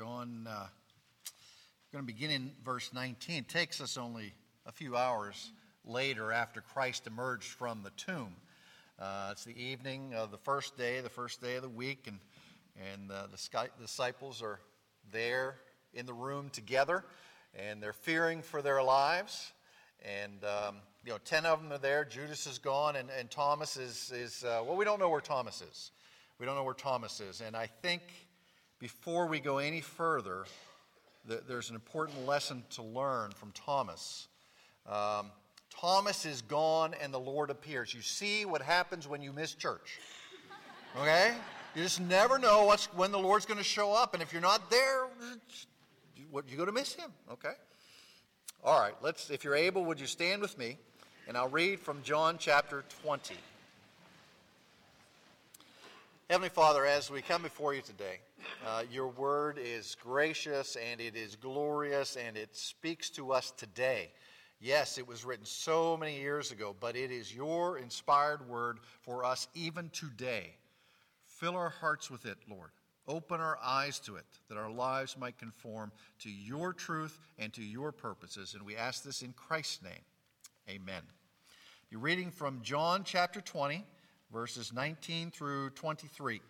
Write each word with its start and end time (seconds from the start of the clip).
John, 0.00 0.48
uh, 0.48 0.66
going 1.92 2.06
to 2.06 2.10
begin 2.10 2.30
in 2.30 2.52
verse 2.64 2.90
19. 2.94 3.40
It 3.40 3.48
takes 3.50 3.82
us 3.82 3.98
only 3.98 4.32
a 4.64 4.72
few 4.72 4.96
hours 4.96 5.52
later 5.84 6.32
after 6.32 6.62
Christ 6.62 7.06
emerged 7.06 7.48
from 7.48 7.82
the 7.82 7.90
tomb. 7.98 8.34
Uh, 8.98 9.28
it's 9.30 9.44
the 9.44 9.62
evening 9.62 10.14
of 10.14 10.30
the 10.30 10.38
first 10.38 10.78
day, 10.78 11.02
the 11.02 11.10
first 11.10 11.42
day 11.42 11.56
of 11.56 11.62
the 11.62 11.68
week, 11.68 12.06
and, 12.06 12.18
and 12.94 13.12
uh, 13.12 13.26
the 13.26 13.68
disciples 13.78 14.40
are 14.40 14.58
there 15.12 15.56
in 15.92 16.06
the 16.06 16.14
room 16.14 16.48
together, 16.48 17.04
and 17.54 17.82
they're 17.82 17.92
fearing 17.92 18.40
for 18.40 18.62
their 18.62 18.82
lives. 18.82 19.52
And, 20.02 20.42
um, 20.44 20.76
you 21.04 21.12
know, 21.12 21.18
10 21.26 21.44
of 21.44 21.62
them 21.62 21.74
are 21.74 21.78
there. 21.78 22.06
Judas 22.06 22.46
is 22.46 22.56
gone, 22.58 22.96
and, 22.96 23.10
and 23.18 23.30
Thomas 23.30 23.76
is, 23.76 24.10
is 24.14 24.44
uh, 24.44 24.62
well, 24.64 24.78
we 24.78 24.86
don't 24.86 24.98
know 24.98 25.10
where 25.10 25.20
Thomas 25.20 25.60
is. 25.60 25.90
We 26.38 26.46
don't 26.46 26.54
know 26.54 26.64
where 26.64 26.72
Thomas 26.72 27.20
is. 27.20 27.42
And 27.42 27.54
I 27.54 27.66
think 27.66 28.00
before 28.80 29.26
we 29.26 29.38
go 29.38 29.58
any 29.58 29.82
further, 29.82 30.44
there's 31.46 31.68
an 31.68 31.76
important 31.76 32.26
lesson 32.26 32.64
to 32.70 32.82
learn 32.82 33.30
from 33.32 33.52
Thomas. 33.52 34.26
Um, 34.88 35.30
Thomas 35.70 36.24
is 36.24 36.42
gone 36.42 36.94
and 37.00 37.12
the 37.12 37.20
Lord 37.20 37.50
appears. 37.50 37.94
You 37.94 38.00
see 38.00 38.44
what 38.44 38.62
happens 38.62 39.06
when 39.06 39.22
you 39.22 39.32
miss 39.32 39.54
church. 39.54 40.00
Okay? 40.98 41.34
You 41.76 41.82
just 41.82 42.00
never 42.00 42.38
know 42.38 42.64
what's, 42.64 42.86
when 42.86 43.12
the 43.12 43.18
Lord's 43.18 43.46
going 43.46 43.58
to 43.58 43.64
show 43.64 43.92
up. 43.92 44.14
And 44.14 44.22
if 44.22 44.32
you're 44.32 44.42
not 44.42 44.70
there, 44.70 45.06
you're 46.32 46.42
going 46.42 46.66
to 46.66 46.72
miss 46.72 46.94
him. 46.94 47.10
Okay? 47.30 47.52
All 48.64 48.80
right, 48.80 48.94
let's, 49.02 49.30
if 49.30 49.44
you're 49.44 49.54
able, 49.54 49.84
would 49.84 50.00
you 50.00 50.06
stand 50.06 50.42
with 50.42 50.58
me? 50.58 50.76
And 51.28 51.36
I'll 51.36 51.48
read 51.48 51.80
from 51.80 52.02
John 52.02 52.36
chapter 52.38 52.84
20. 53.02 53.36
Heavenly 56.30 56.50
Father, 56.50 56.86
as 56.86 57.10
we 57.10 57.22
come 57.22 57.42
before 57.42 57.74
you 57.74 57.82
today, 57.82 58.20
uh, 58.64 58.84
your 58.88 59.08
word 59.08 59.58
is 59.60 59.96
gracious 60.00 60.76
and 60.76 61.00
it 61.00 61.16
is 61.16 61.34
glorious 61.34 62.14
and 62.14 62.36
it 62.36 62.56
speaks 62.56 63.10
to 63.10 63.32
us 63.32 63.50
today. 63.50 64.12
Yes, 64.60 64.96
it 64.96 65.08
was 65.08 65.24
written 65.24 65.44
so 65.44 65.96
many 65.96 66.20
years 66.20 66.52
ago, 66.52 66.76
but 66.78 66.94
it 66.94 67.10
is 67.10 67.34
your 67.34 67.78
inspired 67.78 68.48
word 68.48 68.78
for 69.02 69.24
us 69.24 69.48
even 69.54 69.90
today. 69.90 70.54
Fill 71.24 71.56
our 71.56 71.68
hearts 71.68 72.12
with 72.12 72.24
it, 72.26 72.38
Lord. 72.48 72.70
Open 73.08 73.40
our 73.40 73.58
eyes 73.60 73.98
to 73.98 74.14
it, 74.14 74.24
that 74.48 74.56
our 74.56 74.70
lives 74.70 75.16
might 75.18 75.36
conform 75.36 75.90
to 76.20 76.30
your 76.30 76.72
truth 76.72 77.18
and 77.40 77.52
to 77.54 77.62
your 77.64 77.90
purposes. 77.90 78.54
And 78.54 78.64
we 78.64 78.76
ask 78.76 79.02
this 79.02 79.22
in 79.22 79.32
Christ's 79.32 79.82
name. 79.82 80.04
Amen. 80.68 81.02
You're 81.90 82.00
reading 82.00 82.30
from 82.30 82.62
John 82.62 83.02
chapter 83.02 83.40
20 83.40 83.84
verses 84.32 84.72
19 84.72 85.30
through 85.30 85.70
23. 85.70 86.40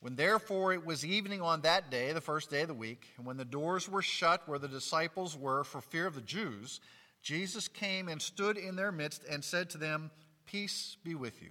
When 0.00 0.16
therefore 0.16 0.72
it 0.72 0.84
was 0.84 1.04
evening 1.04 1.40
on 1.40 1.62
that 1.62 1.90
day, 1.90 2.12
the 2.12 2.20
first 2.20 2.50
day 2.50 2.62
of 2.62 2.68
the 2.68 2.74
week, 2.74 3.06
and 3.16 3.26
when 3.26 3.36
the 3.36 3.44
doors 3.44 3.88
were 3.88 4.02
shut 4.02 4.46
where 4.48 4.58
the 4.58 4.68
disciples 4.68 5.36
were 5.36 5.64
for 5.64 5.80
fear 5.80 6.06
of 6.06 6.14
the 6.14 6.20
Jews, 6.20 6.80
Jesus 7.22 7.66
came 7.66 8.08
and 8.08 8.20
stood 8.20 8.56
in 8.56 8.76
their 8.76 8.92
midst 8.92 9.24
and 9.24 9.42
said 9.42 9.70
to 9.70 9.78
them, 9.78 10.10
Peace 10.44 10.96
be 11.02 11.14
with 11.14 11.42
you. 11.42 11.48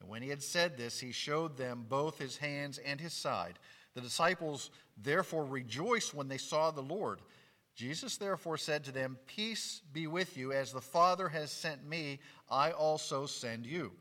And 0.00 0.08
when 0.08 0.22
he 0.22 0.28
had 0.28 0.42
said 0.42 0.76
this, 0.76 1.00
he 1.00 1.10
showed 1.10 1.56
them 1.56 1.86
both 1.88 2.18
his 2.18 2.36
hands 2.36 2.78
and 2.78 3.00
his 3.00 3.12
side. 3.12 3.58
The 3.94 4.00
disciples 4.00 4.70
therefore 5.02 5.44
rejoiced 5.44 6.14
when 6.14 6.28
they 6.28 6.38
saw 6.38 6.70
the 6.70 6.82
Lord. 6.82 7.20
Jesus 7.74 8.16
therefore 8.16 8.56
said 8.56 8.84
to 8.84 8.92
them, 8.92 9.18
Peace 9.26 9.82
be 9.92 10.06
with 10.06 10.36
you, 10.36 10.52
as 10.52 10.72
the 10.72 10.80
Father 10.80 11.28
has 11.28 11.50
sent 11.50 11.86
me, 11.86 12.20
I 12.48 12.70
also 12.70 13.26
send 13.26 13.66
you. 13.66 13.92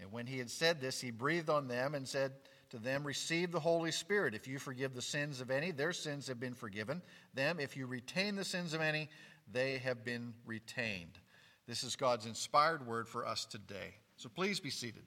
And 0.00 0.12
when 0.12 0.26
he 0.26 0.38
had 0.38 0.50
said 0.50 0.80
this, 0.80 1.00
he 1.00 1.10
breathed 1.10 1.50
on 1.50 1.68
them 1.68 1.94
and 1.94 2.06
said 2.06 2.32
to 2.70 2.78
them, 2.78 3.04
Receive 3.04 3.52
the 3.52 3.60
Holy 3.60 3.92
Spirit. 3.92 4.34
If 4.34 4.48
you 4.48 4.58
forgive 4.58 4.94
the 4.94 5.02
sins 5.02 5.40
of 5.40 5.50
any, 5.50 5.70
their 5.70 5.92
sins 5.92 6.26
have 6.28 6.40
been 6.40 6.54
forgiven 6.54 7.02
them. 7.34 7.60
If 7.60 7.76
you 7.76 7.86
retain 7.86 8.34
the 8.34 8.44
sins 8.44 8.74
of 8.74 8.80
any, 8.80 9.08
they 9.52 9.78
have 9.78 10.04
been 10.04 10.34
retained. 10.44 11.18
This 11.66 11.84
is 11.84 11.96
God's 11.96 12.26
inspired 12.26 12.86
word 12.86 13.08
for 13.08 13.26
us 13.26 13.44
today. 13.44 13.94
So 14.16 14.28
please 14.28 14.58
be 14.58 14.70
seated. 14.70 15.02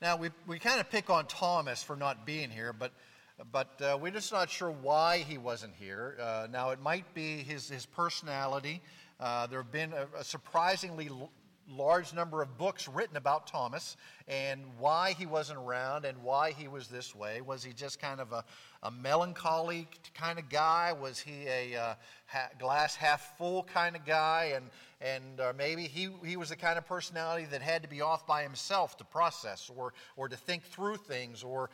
Now, 0.00 0.16
we, 0.16 0.30
we 0.46 0.60
kind 0.60 0.78
of 0.78 0.88
pick 0.90 1.10
on 1.10 1.26
Thomas 1.26 1.82
for 1.82 1.96
not 1.96 2.24
being 2.24 2.50
here, 2.50 2.72
but 2.72 2.92
but 3.52 3.80
uh, 3.80 3.96
we're 4.00 4.12
just 4.12 4.32
not 4.32 4.50
sure 4.50 4.70
why 4.70 5.18
he 5.18 5.38
wasn't 5.38 5.74
here. 5.78 6.16
Uh, 6.20 6.46
now, 6.50 6.70
it 6.70 6.80
might 6.80 7.12
be 7.14 7.38
his, 7.38 7.68
his 7.68 7.86
personality. 7.86 8.80
Uh, 9.20 9.46
there 9.46 9.62
have 9.62 9.72
been 9.72 9.92
a, 9.92 10.06
a 10.18 10.24
surprisingly 10.24 11.08
l- 11.08 11.30
large 11.70 12.14
number 12.14 12.40
of 12.42 12.56
books 12.56 12.88
written 12.88 13.16
about 13.16 13.46
Thomas 13.46 13.96
and 14.26 14.62
why 14.78 15.12
he 15.12 15.26
wasn't 15.26 15.58
around 15.58 16.04
and 16.04 16.22
why 16.22 16.52
he 16.52 16.66
was 16.66 16.88
this 16.88 17.14
way. 17.14 17.40
Was 17.40 17.62
he 17.62 17.72
just 17.72 18.00
kind 18.00 18.20
of 18.20 18.32
a, 18.32 18.44
a 18.82 18.90
melancholy 18.90 19.86
kind 20.14 20.38
of 20.38 20.48
guy? 20.48 20.92
Was 20.92 21.18
he 21.18 21.46
a 21.46 21.76
uh, 21.76 21.94
ha- 22.26 22.48
glass 22.58 22.96
half 22.96 23.36
full 23.36 23.64
kind 23.64 23.96
of 23.96 24.04
guy? 24.04 24.52
And, 24.56 24.70
and 25.00 25.40
uh, 25.40 25.52
maybe 25.56 25.82
he, 25.82 26.08
he 26.24 26.36
was 26.36 26.48
the 26.48 26.56
kind 26.56 26.78
of 26.78 26.86
personality 26.86 27.46
that 27.50 27.62
had 27.62 27.82
to 27.82 27.88
be 27.88 28.00
off 28.00 28.26
by 28.26 28.42
himself 28.42 28.96
to 28.98 29.04
process 29.04 29.70
or, 29.76 29.92
or 30.16 30.28
to 30.28 30.36
think 30.36 30.64
through 30.64 30.96
things 30.96 31.42
or 31.42 31.70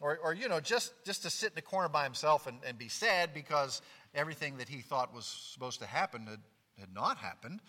or, 0.00 0.18
or 0.22 0.34
you 0.34 0.48
know, 0.48 0.60
just, 0.60 0.92
just 1.04 1.22
to 1.22 1.30
sit 1.30 1.50
in 1.50 1.54
the 1.54 1.62
corner 1.62 1.88
by 1.88 2.04
himself 2.04 2.46
and, 2.46 2.58
and 2.66 2.78
be 2.78 2.88
sad 2.88 3.34
because 3.34 3.82
everything 4.14 4.56
that 4.58 4.68
he 4.68 4.80
thought 4.80 5.14
was 5.14 5.26
supposed 5.26 5.80
to 5.80 5.86
happen 5.86 6.26
had, 6.26 6.40
had 6.78 6.94
not 6.94 7.18
happened. 7.18 7.60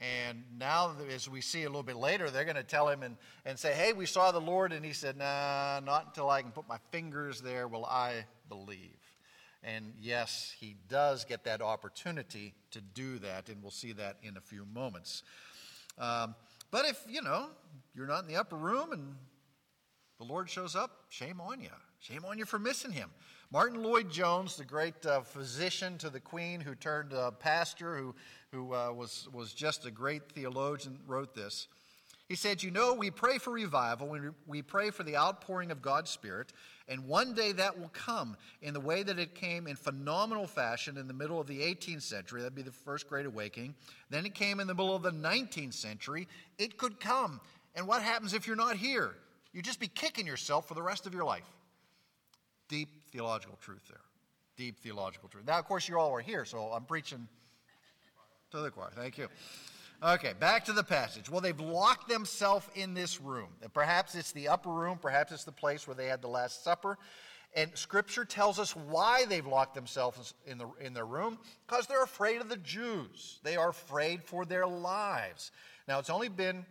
And 0.00 0.42
now, 0.58 0.96
as 1.14 1.28
we 1.28 1.40
see 1.40 1.62
a 1.62 1.68
little 1.68 1.84
bit 1.84 1.96
later, 1.96 2.28
they're 2.28 2.44
going 2.44 2.56
to 2.56 2.64
tell 2.64 2.88
him 2.88 3.04
and, 3.04 3.16
and 3.44 3.56
say, 3.56 3.72
Hey, 3.72 3.92
we 3.92 4.04
saw 4.04 4.32
the 4.32 4.40
Lord. 4.40 4.72
And 4.72 4.84
he 4.84 4.92
said, 4.92 5.16
Nah, 5.16 5.80
not 5.84 6.06
until 6.06 6.28
I 6.28 6.42
can 6.42 6.50
put 6.50 6.66
my 6.66 6.78
fingers 6.90 7.40
there 7.40 7.68
will 7.68 7.84
I 7.84 8.24
believe. 8.48 8.98
And 9.62 9.92
yes, 10.00 10.52
he 10.58 10.74
does 10.88 11.24
get 11.24 11.44
that 11.44 11.62
opportunity 11.62 12.54
to 12.72 12.80
do 12.80 13.20
that. 13.20 13.48
And 13.48 13.62
we'll 13.62 13.70
see 13.70 13.92
that 13.92 14.16
in 14.24 14.36
a 14.36 14.40
few 14.40 14.64
moments. 14.64 15.22
Um, 15.98 16.34
but 16.72 16.84
if, 16.84 17.00
you 17.08 17.22
know, 17.22 17.50
you're 17.94 18.08
not 18.08 18.22
in 18.22 18.28
the 18.28 18.36
upper 18.36 18.56
room 18.56 18.92
and 18.92 19.14
the 20.22 20.32
Lord 20.32 20.48
shows 20.48 20.76
up, 20.76 21.04
shame 21.08 21.40
on 21.40 21.60
you. 21.60 21.70
Shame 21.98 22.24
on 22.24 22.38
you 22.38 22.44
for 22.44 22.58
missing 22.58 22.92
him. 22.92 23.10
Martyn 23.50 23.82
Lloyd-Jones, 23.82 24.56
the 24.56 24.64
great 24.64 25.04
uh, 25.04 25.22
physician 25.22 25.98
to 25.98 26.10
the 26.10 26.20
Queen 26.20 26.60
who 26.60 26.76
turned 26.76 27.12
uh, 27.12 27.32
pastor, 27.32 27.96
who, 27.96 28.14
who 28.52 28.72
uh, 28.72 28.92
was, 28.92 29.28
was 29.32 29.52
just 29.52 29.84
a 29.84 29.90
great 29.90 30.30
theologian, 30.32 30.98
wrote 31.08 31.34
this. 31.34 31.66
He 32.28 32.36
said, 32.36 32.62
You 32.62 32.70
know, 32.70 32.94
we 32.94 33.10
pray 33.10 33.38
for 33.38 33.50
revival, 33.50 34.08
we, 34.08 34.20
we 34.46 34.62
pray 34.62 34.90
for 34.90 35.02
the 35.02 35.16
outpouring 35.16 35.72
of 35.72 35.82
God's 35.82 36.10
Spirit, 36.10 36.52
and 36.88 37.08
one 37.08 37.34
day 37.34 37.50
that 37.52 37.78
will 37.78 37.90
come 37.92 38.36
in 38.62 38.74
the 38.74 38.80
way 38.80 39.02
that 39.02 39.18
it 39.18 39.34
came 39.34 39.66
in 39.66 39.74
phenomenal 39.74 40.46
fashion 40.46 40.96
in 40.98 41.08
the 41.08 41.14
middle 41.14 41.40
of 41.40 41.48
the 41.48 41.60
18th 41.60 42.02
century. 42.02 42.42
That'd 42.42 42.54
be 42.54 42.62
the 42.62 42.70
first 42.70 43.08
Great 43.08 43.26
Awakening. 43.26 43.74
Then 44.08 44.24
it 44.24 44.34
came 44.34 44.60
in 44.60 44.68
the 44.68 44.74
middle 44.74 44.94
of 44.94 45.02
the 45.02 45.10
19th 45.10 45.74
century. 45.74 46.28
It 46.58 46.78
could 46.78 47.00
come. 47.00 47.40
And 47.74 47.88
what 47.88 48.02
happens 48.02 48.34
if 48.34 48.46
you're 48.46 48.54
not 48.54 48.76
here? 48.76 49.14
You'd 49.52 49.64
just 49.64 49.80
be 49.80 49.88
kicking 49.88 50.26
yourself 50.26 50.66
for 50.66 50.74
the 50.74 50.82
rest 50.82 51.06
of 51.06 51.14
your 51.14 51.24
life. 51.24 51.48
Deep 52.68 52.88
theological 53.10 53.58
truth 53.60 53.82
there. 53.88 54.00
Deep 54.56 54.78
theological 54.80 55.28
truth. 55.28 55.46
Now, 55.46 55.58
of 55.58 55.64
course, 55.66 55.88
you 55.88 55.98
all 55.98 56.12
are 56.12 56.20
here, 56.20 56.44
so 56.44 56.58
I'm 56.58 56.84
preaching 56.84 57.28
to 58.50 58.60
the 58.60 58.70
choir. 58.70 58.90
Thank 58.94 59.18
you. 59.18 59.28
Okay, 60.02 60.32
back 60.38 60.64
to 60.64 60.72
the 60.72 60.82
passage. 60.82 61.30
Well, 61.30 61.40
they've 61.40 61.60
locked 61.60 62.08
themselves 62.08 62.66
in 62.74 62.92
this 62.92 63.20
room. 63.20 63.48
Perhaps 63.72 64.14
it's 64.14 64.32
the 64.32 64.48
upper 64.48 64.70
room, 64.70 64.98
perhaps 65.00 65.32
it's 65.32 65.44
the 65.44 65.52
place 65.52 65.86
where 65.86 65.94
they 65.94 66.06
had 66.06 66.20
the 66.22 66.28
Last 66.28 66.64
Supper. 66.64 66.98
And 67.54 67.70
Scripture 67.74 68.24
tells 68.24 68.58
us 68.58 68.74
why 68.74 69.26
they've 69.26 69.46
locked 69.46 69.74
themselves 69.74 70.34
in, 70.46 70.58
the, 70.58 70.66
in 70.80 70.94
their 70.94 71.04
room 71.04 71.38
because 71.66 71.86
they're 71.86 72.02
afraid 72.02 72.40
of 72.40 72.48
the 72.48 72.56
Jews. 72.56 73.38
They 73.42 73.56
are 73.56 73.68
afraid 73.68 74.22
for 74.22 74.44
their 74.44 74.66
lives. 74.66 75.52
Now, 75.86 75.98
it's 75.98 76.10
only 76.10 76.28
been 76.28 76.64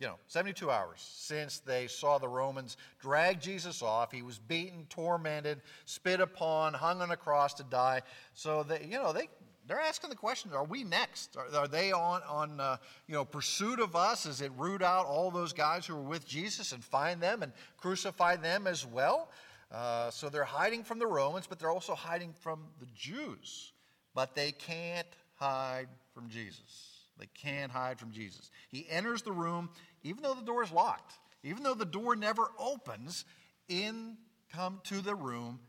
you 0.00 0.06
know, 0.06 0.16
72 0.28 0.70
hours 0.70 1.06
since 1.14 1.58
they 1.58 1.86
saw 1.86 2.16
the 2.16 2.26
Romans 2.26 2.78
drag 3.00 3.38
Jesus 3.38 3.82
off. 3.82 4.10
He 4.10 4.22
was 4.22 4.38
beaten, 4.38 4.86
tormented, 4.88 5.60
spit 5.84 6.20
upon, 6.20 6.72
hung 6.72 7.02
on 7.02 7.10
a 7.10 7.16
cross 7.16 7.52
to 7.54 7.62
die. 7.64 8.00
So 8.32 8.62
they, 8.62 8.86
you 8.90 8.96
know, 8.96 9.12
they 9.12 9.28
they're 9.68 9.78
asking 9.78 10.08
the 10.08 10.16
question: 10.16 10.52
Are 10.54 10.64
we 10.64 10.84
next? 10.84 11.36
Are, 11.36 11.54
are 11.54 11.68
they 11.68 11.92
on 11.92 12.22
on 12.26 12.58
uh, 12.58 12.78
you 13.06 13.14
know 13.14 13.26
pursuit 13.26 13.78
of 13.78 13.94
us? 13.94 14.24
Is 14.24 14.40
it 14.40 14.50
root 14.56 14.82
out 14.82 15.04
all 15.04 15.30
those 15.30 15.52
guys 15.52 15.86
who 15.86 15.94
were 15.94 16.02
with 16.02 16.26
Jesus 16.26 16.72
and 16.72 16.82
find 16.82 17.20
them 17.20 17.42
and 17.42 17.52
crucify 17.76 18.36
them 18.36 18.66
as 18.66 18.86
well? 18.86 19.28
Uh, 19.70 20.10
so 20.10 20.28
they're 20.30 20.44
hiding 20.44 20.82
from 20.82 20.98
the 20.98 21.06
Romans, 21.06 21.46
but 21.46 21.58
they're 21.58 21.70
also 21.70 21.94
hiding 21.94 22.32
from 22.40 22.60
the 22.80 22.86
Jews. 22.96 23.72
But 24.14 24.34
they 24.34 24.50
can't 24.50 25.06
hide 25.36 25.88
from 26.12 26.28
Jesus. 26.28 27.00
They 27.20 27.28
can't 27.34 27.70
hide 27.70 27.98
from 27.98 28.10
Jesus. 28.10 28.50
He 28.70 28.86
enters 28.88 29.22
the 29.22 29.32
room 29.32 29.68
even 30.02 30.22
though 30.22 30.34
the 30.34 30.42
door 30.42 30.62
is 30.62 30.72
locked, 30.72 31.18
even 31.42 31.62
though 31.62 31.74
the 31.74 31.84
door 31.84 32.16
never 32.16 32.50
opens, 32.58 33.24
in 33.68 34.16
come 34.52 34.80
to 34.84 35.00
the 35.00 35.14
room 35.14 35.60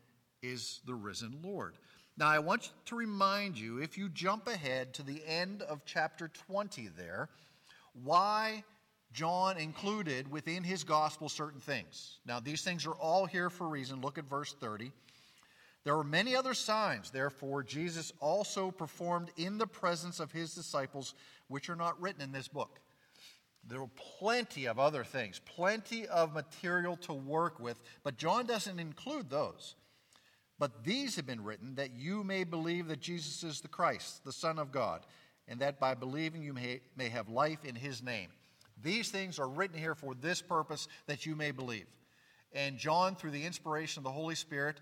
is 0.42 0.80
the 0.86 0.94
risen 0.94 1.39
Lord. 1.44 1.78
Now, 2.18 2.28
I 2.28 2.39
want 2.39 2.72
to 2.86 2.95
remind 2.95 3.57
you, 3.57 3.78
if 3.78 3.98
you 3.98 4.10
jump 4.10 4.48
ahead 4.48 4.94
to 4.95 5.04
the 5.04 5.22
end 5.25 5.62
of 5.62 5.86
chapter 5.86 6.28
20 6.28 6.89
there, 6.98 7.30
why 8.04 8.63
John 9.13 9.57
included 9.57 10.30
within 10.31 10.63
his 10.63 10.83
gospel 10.83 11.30
certain 11.30 11.60
things. 11.60 12.19
Now, 12.25 12.39
these 12.39 12.63
things 12.63 12.86
are 12.86 12.94
all 12.94 13.25
here 13.25 13.50
for 13.50 13.66
a 13.66 13.69
reason. 13.69 14.01
Look 14.01 14.18
at 14.18 14.30
verse 14.30 14.54
30. 14.60 14.92
There 15.83 15.95
were 15.95 16.04
many 16.04 16.36
other 16.36 16.54
signs, 16.54 17.10
therefore, 17.10 17.63
Jesus 17.63 18.13
also 18.19 18.72
performed 18.72 19.31
in 19.36 19.57
the 19.57 19.66
presence 19.66 20.19
of 20.19 20.31
his 20.31 20.54
disciples, 20.54 21.16
which 21.48 21.69
are 21.69 21.75
not 21.75 22.00
written 22.00 22.22
in 22.22 22.31
this 22.31 22.48
book. 22.48 22.80
There 23.67 23.79
were 23.79 23.89
plenty 24.19 24.65
of 24.65 24.79
other 24.79 25.03
things, 25.03 25.39
plenty 25.39 26.07
of 26.07 26.33
material 26.33 26.97
to 26.97 27.13
work 27.13 27.59
with, 27.59 27.79
but 28.03 28.17
John 28.17 28.45
doesn't 28.45 28.79
include 28.79 29.29
those. 29.29 29.75
But 30.57 30.83
these 30.83 31.15
have 31.15 31.25
been 31.25 31.43
written 31.43 31.75
that 31.75 31.95
you 31.95 32.23
may 32.23 32.43
believe 32.43 32.87
that 32.87 32.99
Jesus 32.99 33.43
is 33.43 33.61
the 33.61 33.67
Christ, 33.67 34.23
the 34.23 34.31
Son 34.31 34.59
of 34.59 34.71
God, 34.71 35.05
and 35.47 35.59
that 35.59 35.79
by 35.79 35.95
believing 35.95 36.43
you 36.43 36.53
may, 36.53 36.81
may 36.95 37.09
have 37.09 37.29
life 37.29 37.65
in 37.65 37.75
his 37.75 38.03
name. 38.03 38.29
These 38.81 39.09
things 39.09 39.39
are 39.39 39.49
written 39.49 39.77
here 39.77 39.95
for 39.95 40.13
this 40.15 40.41
purpose, 40.41 40.87
that 41.07 41.25
you 41.25 41.35
may 41.35 41.51
believe. 41.51 41.87
And 42.53 42.77
John, 42.77 43.15
through 43.15 43.31
the 43.31 43.45
inspiration 43.45 44.01
of 44.01 44.03
the 44.03 44.11
Holy 44.11 44.35
Spirit, 44.35 44.81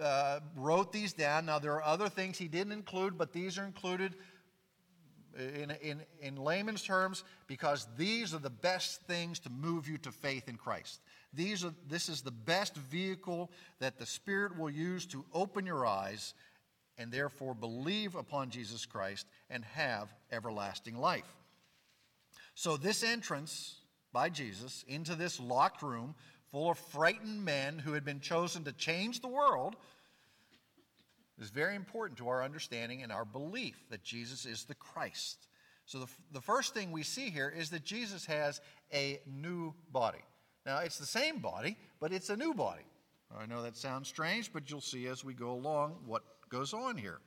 uh, 0.00 0.40
wrote 0.56 0.92
these 0.92 1.12
down. 1.12 1.46
Now, 1.46 1.58
there 1.58 1.74
are 1.74 1.84
other 1.84 2.08
things 2.08 2.38
he 2.38 2.48
didn't 2.48 2.72
include, 2.72 3.18
but 3.18 3.32
these 3.32 3.58
are 3.58 3.64
included 3.64 4.14
in, 5.38 5.70
in, 5.82 6.02
in 6.20 6.36
layman's 6.36 6.82
terms 6.82 7.24
because 7.46 7.86
these 7.96 8.34
are 8.34 8.38
the 8.38 8.50
best 8.50 9.02
things 9.02 9.38
to 9.40 9.50
move 9.50 9.88
you 9.88 9.98
to 9.98 10.12
faith 10.12 10.48
in 10.48 10.56
Christ. 10.56 11.00
These 11.32 11.64
are, 11.64 11.72
this 11.88 12.08
is 12.08 12.22
the 12.22 12.30
best 12.30 12.76
vehicle 12.76 13.50
that 13.80 13.98
the 13.98 14.06
Spirit 14.06 14.58
will 14.58 14.70
use 14.70 15.06
to 15.06 15.24
open 15.32 15.64
your 15.66 15.86
eyes 15.86 16.34
and 16.98 17.10
therefore 17.10 17.54
believe 17.54 18.14
upon 18.14 18.50
Jesus 18.50 18.84
Christ 18.86 19.26
and 19.48 19.64
have 19.64 20.12
everlasting 20.30 20.96
life. 20.96 21.36
So, 22.54 22.76
this 22.76 23.02
entrance 23.02 23.76
by 24.12 24.28
Jesus 24.28 24.84
into 24.86 25.14
this 25.14 25.40
locked 25.40 25.82
room 25.82 26.14
full 26.50 26.70
of 26.70 26.78
frightened 26.78 27.44
men 27.44 27.78
who 27.78 27.94
had 27.94 28.04
been 28.04 28.20
chosen 28.20 28.62
to 28.64 28.72
change 28.72 29.20
the 29.20 29.28
world, 29.28 29.74
is 31.42 31.50
very 31.50 31.74
important 31.74 32.18
to 32.18 32.28
our 32.28 32.42
understanding 32.42 33.02
and 33.02 33.12
our 33.12 33.24
belief 33.24 33.76
that 33.90 34.02
Jesus 34.02 34.46
is 34.46 34.64
the 34.64 34.74
Christ. 34.74 35.48
So, 35.86 35.98
the, 35.98 36.06
the 36.32 36.40
first 36.40 36.74
thing 36.74 36.92
we 36.92 37.02
see 37.02 37.30
here 37.30 37.52
is 37.54 37.70
that 37.70 37.84
Jesus 37.84 38.24
has 38.26 38.60
a 38.92 39.20
new 39.26 39.74
body. 39.90 40.22
Now, 40.64 40.78
it's 40.78 40.98
the 40.98 41.06
same 41.06 41.38
body, 41.38 41.76
but 42.00 42.12
it's 42.12 42.30
a 42.30 42.36
new 42.36 42.54
body. 42.54 42.84
I 43.36 43.46
know 43.46 43.62
that 43.62 43.76
sounds 43.76 44.08
strange, 44.08 44.52
but 44.52 44.70
you'll 44.70 44.80
see 44.80 45.06
as 45.06 45.24
we 45.24 45.34
go 45.34 45.52
along 45.52 45.96
what 46.06 46.22
goes 46.48 46.72
on 46.72 46.96
here. 46.96 47.18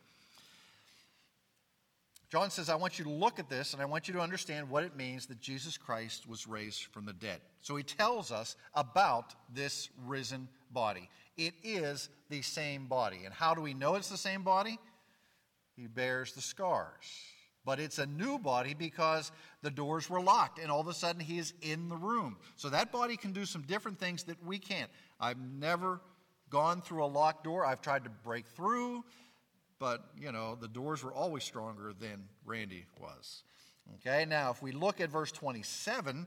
John 2.29 2.49
says, 2.49 2.69
I 2.69 2.75
want 2.75 2.97
you 2.97 3.05
to 3.05 3.11
look 3.11 3.39
at 3.39 3.49
this 3.49 3.73
and 3.73 3.81
I 3.81 3.85
want 3.85 4.07
you 4.07 4.13
to 4.15 4.19
understand 4.19 4.69
what 4.69 4.83
it 4.83 4.95
means 4.95 5.25
that 5.27 5.39
Jesus 5.39 5.77
Christ 5.77 6.27
was 6.27 6.47
raised 6.47 6.83
from 6.85 7.05
the 7.05 7.13
dead. 7.13 7.39
So 7.61 7.75
he 7.75 7.83
tells 7.83 8.31
us 8.31 8.55
about 8.73 9.35
this 9.53 9.89
risen 10.05 10.47
body. 10.71 11.09
It 11.37 11.53
is 11.63 12.09
the 12.29 12.41
same 12.41 12.87
body. 12.87 13.21
And 13.25 13.33
how 13.33 13.53
do 13.53 13.61
we 13.61 13.73
know 13.73 13.95
it's 13.95 14.09
the 14.09 14.17
same 14.17 14.43
body? 14.43 14.79
He 15.75 15.87
bears 15.87 16.33
the 16.33 16.41
scars. 16.41 17.03
But 17.65 17.79
it's 17.79 17.97
a 17.97 18.05
new 18.05 18.37
body 18.37 18.73
because 18.73 19.31
the 19.61 19.71
doors 19.71 20.09
were 20.09 20.21
locked 20.21 20.59
and 20.59 20.71
all 20.71 20.79
of 20.79 20.87
a 20.87 20.93
sudden 20.93 21.19
he 21.19 21.39
is 21.39 21.53
in 21.61 21.89
the 21.89 21.97
room. 21.97 22.37
So 22.55 22.69
that 22.69 22.91
body 22.91 23.17
can 23.17 23.31
do 23.31 23.45
some 23.45 23.63
different 23.63 23.99
things 23.99 24.23
that 24.23 24.43
we 24.45 24.59
can't. 24.59 24.89
I've 25.19 25.39
never 25.39 25.99
gone 26.51 26.81
through 26.81 27.03
a 27.03 27.07
locked 27.07 27.43
door, 27.43 27.65
I've 27.65 27.81
tried 27.81 28.03
to 28.03 28.11
break 28.23 28.45
through 28.45 29.03
but 29.79 30.09
you 30.19 30.31
know 30.31 30.55
the 30.59 30.67
doors 30.67 31.03
were 31.03 31.13
always 31.13 31.43
stronger 31.43 31.93
than 31.99 32.23
Randy 32.45 32.85
was. 32.99 33.43
Okay, 33.95 34.25
now 34.25 34.51
if 34.51 34.61
we 34.61 34.71
look 34.71 34.99
at 34.99 35.09
verse 35.09 35.31
27, 35.31 36.25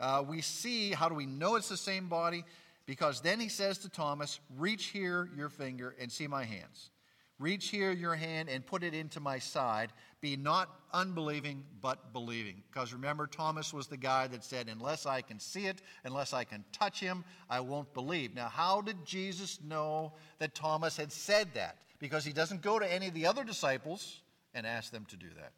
uh, 0.00 0.24
we 0.26 0.40
see 0.40 0.92
how 0.92 1.08
do 1.08 1.14
we 1.14 1.26
know 1.26 1.56
it's 1.56 1.68
the 1.68 1.76
same 1.76 2.08
body? 2.08 2.44
Because 2.86 3.20
then 3.20 3.40
he 3.40 3.48
says 3.48 3.78
to 3.78 3.88
Thomas, 3.88 4.40
Reach 4.56 4.86
here 4.86 5.28
your 5.36 5.48
finger 5.48 5.94
and 6.00 6.10
see 6.10 6.26
my 6.26 6.44
hands. 6.44 6.90
Reach 7.38 7.68
here 7.68 7.92
your 7.92 8.14
hand 8.14 8.48
and 8.48 8.64
put 8.64 8.82
it 8.82 8.94
into 8.94 9.20
my 9.20 9.38
side. 9.38 9.92
Be 10.22 10.36
not 10.36 10.70
unbelieving, 10.94 11.64
but 11.82 12.14
believing. 12.14 12.62
Because 12.72 12.94
remember, 12.94 13.26
Thomas 13.26 13.74
was 13.74 13.88
the 13.88 13.96
guy 13.98 14.26
that 14.28 14.42
said, 14.42 14.68
Unless 14.68 15.04
I 15.04 15.20
can 15.20 15.38
see 15.38 15.66
it, 15.66 15.82
unless 16.04 16.32
I 16.32 16.44
can 16.44 16.64
touch 16.72 16.98
him, 17.00 17.24
I 17.50 17.60
won't 17.60 17.92
believe. 17.92 18.34
Now, 18.34 18.48
how 18.48 18.80
did 18.80 19.04
Jesus 19.04 19.58
know 19.62 20.14
that 20.38 20.54
Thomas 20.54 20.96
had 20.96 21.12
said 21.12 21.48
that? 21.54 21.76
because 21.98 22.24
he 22.24 22.32
doesn't 22.32 22.62
go 22.62 22.78
to 22.78 22.92
any 22.92 23.08
of 23.08 23.14
the 23.14 23.26
other 23.26 23.44
disciples 23.44 24.20
and 24.54 24.66
ask 24.66 24.90
them 24.90 25.06
to 25.06 25.16
do 25.16 25.28
that. 25.38 25.52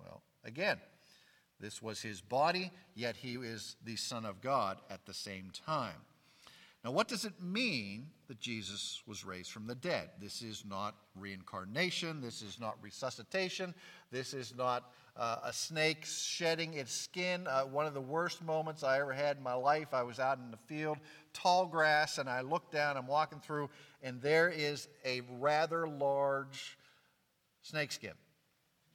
Well, 0.00 0.22
again, 0.44 0.78
this 1.60 1.82
was 1.82 2.00
his 2.00 2.20
body, 2.20 2.70
yet 2.94 3.16
he 3.16 3.34
is 3.34 3.76
the 3.84 3.96
Son 3.96 4.24
of 4.24 4.40
God 4.40 4.78
at 4.90 5.06
the 5.06 5.14
same 5.14 5.50
time. 5.66 5.96
Now, 6.84 6.90
what 6.90 7.06
does 7.06 7.24
it 7.24 7.40
mean 7.40 8.08
that 8.26 8.40
Jesus 8.40 9.02
was 9.06 9.24
raised 9.24 9.52
from 9.52 9.68
the 9.68 9.74
dead? 9.76 10.10
This 10.20 10.42
is 10.42 10.64
not 10.68 10.96
reincarnation. 11.14 12.20
This 12.20 12.42
is 12.42 12.58
not 12.58 12.76
resuscitation. 12.82 13.72
This 14.10 14.34
is 14.34 14.52
not 14.56 14.90
uh, 15.16 15.36
a 15.44 15.52
snake 15.52 16.04
shedding 16.04 16.74
its 16.74 16.92
skin. 16.92 17.46
Uh, 17.46 17.62
one 17.62 17.86
of 17.86 17.94
the 17.94 18.00
worst 18.00 18.42
moments 18.42 18.82
I 18.82 18.98
ever 18.98 19.12
had 19.12 19.36
in 19.36 19.44
my 19.44 19.54
life, 19.54 19.94
I 19.94 20.02
was 20.02 20.18
out 20.18 20.38
in 20.38 20.50
the 20.50 20.56
field, 20.56 20.98
tall 21.32 21.66
grass, 21.66 22.18
and 22.18 22.28
I 22.28 22.40
looked 22.40 22.72
down, 22.72 22.96
I'm 22.96 23.06
walking 23.06 23.38
through, 23.38 23.70
and 24.02 24.20
there 24.20 24.48
is 24.48 24.88
a 25.04 25.20
rather 25.38 25.86
large 25.86 26.76
snake 27.62 27.92
skin. 27.92 28.14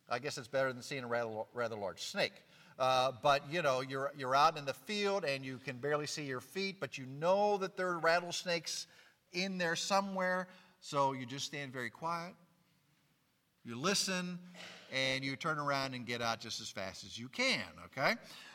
I 0.09 0.19
guess 0.19 0.37
it's 0.37 0.47
better 0.47 0.73
than 0.73 0.81
seeing 0.81 1.03
a 1.03 1.07
rather, 1.07 1.43
rather 1.53 1.75
large 1.77 2.01
snake. 2.01 2.33
Uh, 2.79 3.11
but 3.23 3.41
you 3.51 3.61
know, 3.61 3.81
you're, 3.81 4.11
you're 4.17 4.35
out 4.35 4.57
in 4.57 4.65
the 4.65 4.73
field 4.73 5.25
and 5.25 5.43
you 5.43 5.59
can 5.63 5.77
barely 5.77 6.05
see 6.05 6.23
your 6.23 6.41
feet, 6.41 6.77
but 6.79 6.97
you 6.97 7.05
know 7.19 7.57
that 7.57 7.75
there 7.75 7.87
are 7.87 7.99
rattlesnakes 7.99 8.87
in 9.33 9.57
there 9.57 9.75
somewhere. 9.75 10.47
So 10.79 11.13
you 11.13 11.25
just 11.25 11.45
stand 11.45 11.73
very 11.73 11.89
quiet. 11.89 12.33
You 13.65 13.75
listen 13.75 14.39
and 14.93 15.23
you 15.23 15.35
turn 15.35 15.59
around 15.59 15.93
and 15.93 16.05
get 16.05 16.21
out 16.21 16.39
just 16.39 16.61
as 16.61 16.69
fast 16.69 17.03
as 17.03 17.17
you 17.17 17.27
can, 17.27 17.63
okay? 17.85 18.13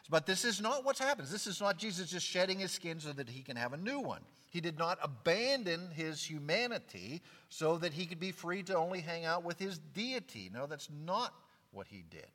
But 0.08 0.24
this 0.24 0.44
is 0.44 0.60
not 0.60 0.84
what 0.84 0.98
happens. 0.98 1.30
This 1.30 1.46
is 1.46 1.60
not 1.60 1.76
Jesus 1.76 2.10
just 2.10 2.26
shedding 2.26 2.60
his 2.60 2.70
skin 2.70 3.00
so 3.00 3.12
that 3.12 3.28
he 3.28 3.42
can 3.42 3.56
have 3.56 3.72
a 3.72 3.76
new 3.76 3.98
one. 3.98 4.22
He 4.50 4.60
did 4.60 4.78
not 4.78 4.98
abandon 5.02 5.90
his 5.90 6.22
humanity 6.22 7.22
so 7.48 7.76
that 7.78 7.92
he 7.92 8.06
could 8.06 8.20
be 8.20 8.32
free 8.32 8.62
to 8.64 8.76
only 8.76 9.00
hang 9.00 9.24
out 9.24 9.44
with 9.44 9.58
his 9.58 9.78
deity. 9.78 10.50
No, 10.52 10.66
that's 10.66 10.88
not 11.04 11.34
what 11.72 11.86
he 11.86 12.04
did. 12.10 12.28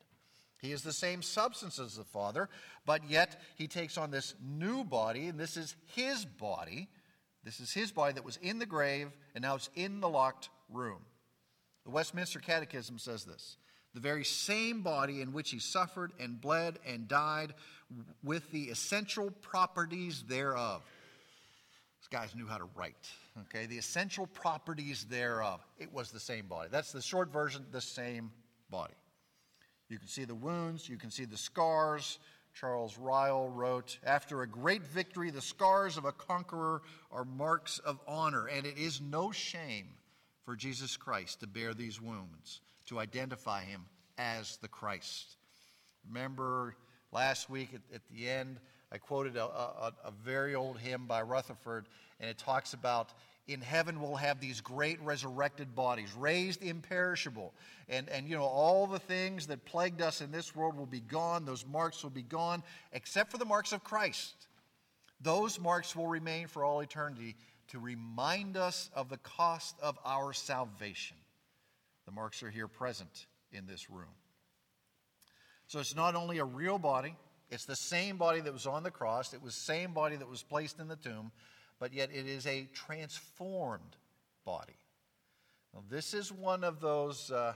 He 0.60 0.72
is 0.72 0.82
the 0.82 0.92
same 0.92 1.22
substance 1.22 1.78
as 1.78 1.96
the 1.96 2.04
Father, 2.04 2.48
but 2.84 3.08
yet 3.08 3.40
he 3.56 3.68
takes 3.68 3.96
on 3.96 4.10
this 4.10 4.34
new 4.42 4.84
body, 4.84 5.26
and 5.26 5.38
this 5.38 5.56
is 5.56 5.76
his 5.94 6.24
body. 6.24 6.88
This 7.44 7.60
is 7.60 7.72
his 7.72 7.92
body 7.92 8.14
that 8.14 8.24
was 8.24 8.38
in 8.38 8.58
the 8.58 8.66
grave, 8.66 9.08
and 9.34 9.42
now 9.42 9.54
it's 9.54 9.70
in 9.74 10.00
the 10.00 10.08
locked 10.08 10.48
room. 10.72 10.98
The 11.84 11.90
Westminster 11.90 12.40
Catechism 12.40 12.98
says 12.98 13.24
this 13.24 13.56
the 13.94 14.00
very 14.00 14.24
same 14.24 14.82
body 14.82 15.22
in 15.22 15.32
which 15.32 15.50
he 15.50 15.58
suffered 15.58 16.12
and 16.20 16.40
bled 16.40 16.78
and 16.86 17.08
died 17.08 17.54
with 18.22 18.50
the 18.50 18.64
essential 18.64 19.30
properties 19.42 20.22
thereof. 20.24 20.82
These 22.00 22.08
guys 22.08 22.34
knew 22.34 22.46
how 22.46 22.58
to 22.58 22.68
write. 22.74 23.08
Okay, 23.42 23.66
the 23.66 23.78
essential 23.78 24.26
properties 24.26 25.04
thereof. 25.04 25.60
It 25.78 25.92
was 25.92 26.10
the 26.10 26.20
same 26.20 26.46
body. 26.46 26.68
That's 26.70 26.92
the 26.92 27.02
short 27.02 27.32
version, 27.32 27.64
the 27.72 27.80
same 27.80 28.30
body. 28.70 28.94
You 29.88 29.98
can 29.98 30.08
see 30.08 30.24
the 30.24 30.34
wounds, 30.34 30.88
you 30.88 30.96
can 30.96 31.10
see 31.10 31.24
the 31.24 31.36
scars. 31.36 32.18
Charles 32.54 32.98
Ryle 32.98 33.48
wrote 33.48 33.98
After 34.04 34.42
a 34.42 34.46
great 34.46 34.82
victory, 34.82 35.30
the 35.30 35.40
scars 35.40 35.96
of 35.96 36.04
a 36.04 36.12
conqueror 36.12 36.82
are 37.12 37.24
marks 37.24 37.78
of 37.78 38.00
honor, 38.06 38.46
and 38.46 38.66
it 38.66 38.76
is 38.76 39.00
no 39.00 39.30
shame 39.30 39.86
for 40.44 40.56
Jesus 40.56 40.96
Christ 40.96 41.40
to 41.40 41.46
bear 41.46 41.74
these 41.74 42.00
wounds, 42.00 42.60
to 42.86 42.98
identify 42.98 43.62
him 43.62 43.82
as 44.16 44.56
the 44.56 44.68
Christ. 44.68 45.36
Remember 46.06 46.74
last 47.12 47.48
week 47.48 47.70
at, 47.74 47.82
at 47.94 48.02
the 48.08 48.28
end, 48.28 48.58
I 48.90 48.98
quoted 48.98 49.36
a, 49.36 49.44
a, 49.44 49.92
a 50.04 50.10
very 50.10 50.54
old 50.54 50.78
hymn 50.78 51.06
by 51.06 51.22
Rutherford, 51.22 51.86
and 52.18 52.30
it 52.30 52.38
talks 52.38 52.72
about 52.72 53.12
in 53.48 53.62
heaven 53.62 54.00
we'll 54.00 54.16
have 54.16 54.40
these 54.40 54.60
great 54.60 55.00
resurrected 55.00 55.74
bodies, 55.74 56.14
raised 56.16 56.62
imperishable. 56.62 57.54
And, 57.88 58.08
and, 58.10 58.28
you 58.28 58.36
know, 58.36 58.44
all 58.44 58.86
the 58.86 58.98
things 58.98 59.46
that 59.46 59.64
plagued 59.64 60.02
us 60.02 60.20
in 60.20 60.30
this 60.30 60.54
world 60.54 60.76
will 60.76 60.86
be 60.86 61.00
gone. 61.00 61.46
Those 61.46 61.66
marks 61.66 62.02
will 62.02 62.10
be 62.10 62.22
gone, 62.22 62.62
except 62.92 63.32
for 63.32 63.38
the 63.38 63.46
marks 63.46 63.72
of 63.72 63.82
Christ. 63.82 64.34
Those 65.20 65.58
marks 65.58 65.96
will 65.96 66.06
remain 66.06 66.46
for 66.46 66.62
all 66.62 66.80
eternity 66.80 67.36
to 67.68 67.78
remind 67.78 68.56
us 68.56 68.90
of 68.94 69.08
the 69.08 69.16
cost 69.18 69.74
of 69.82 69.98
our 70.04 70.32
salvation. 70.32 71.16
The 72.04 72.12
marks 72.12 72.42
are 72.42 72.50
here 72.50 72.68
present 72.68 73.26
in 73.52 73.66
this 73.66 73.90
room. 73.90 74.04
So 75.66 75.80
it's 75.80 75.96
not 75.96 76.14
only 76.14 76.38
a 76.38 76.44
real 76.44 76.78
body, 76.78 77.14
it's 77.50 77.64
the 77.64 77.76
same 77.76 78.18
body 78.18 78.40
that 78.40 78.52
was 78.52 78.66
on 78.66 78.82
the 78.82 78.90
cross, 78.90 79.32
it 79.32 79.42
was 79.42 79.54
the 79.54 79.62
same 79.62 79.92
body 79.92 80.16
that 80.16 80.28
was 80.28 80.42
placed 80.42 80.78
in 80.78 80.88
the 80.88 80.96
tomb, 80.96 81.32
but 81.78 81.92
yet 81.92 82.10
it 82.12 82.26
is 82.26 82.46
a 82.46 82.68
transformed 82.72 83.96
body. 84.44 84.76
Now, 85.74 85.82
this 85.88 86.14
is 86.14 86.32
one 86.32 86.64
of 86.64 86.80
those 86.80 87.30
uh, 87.30 87.52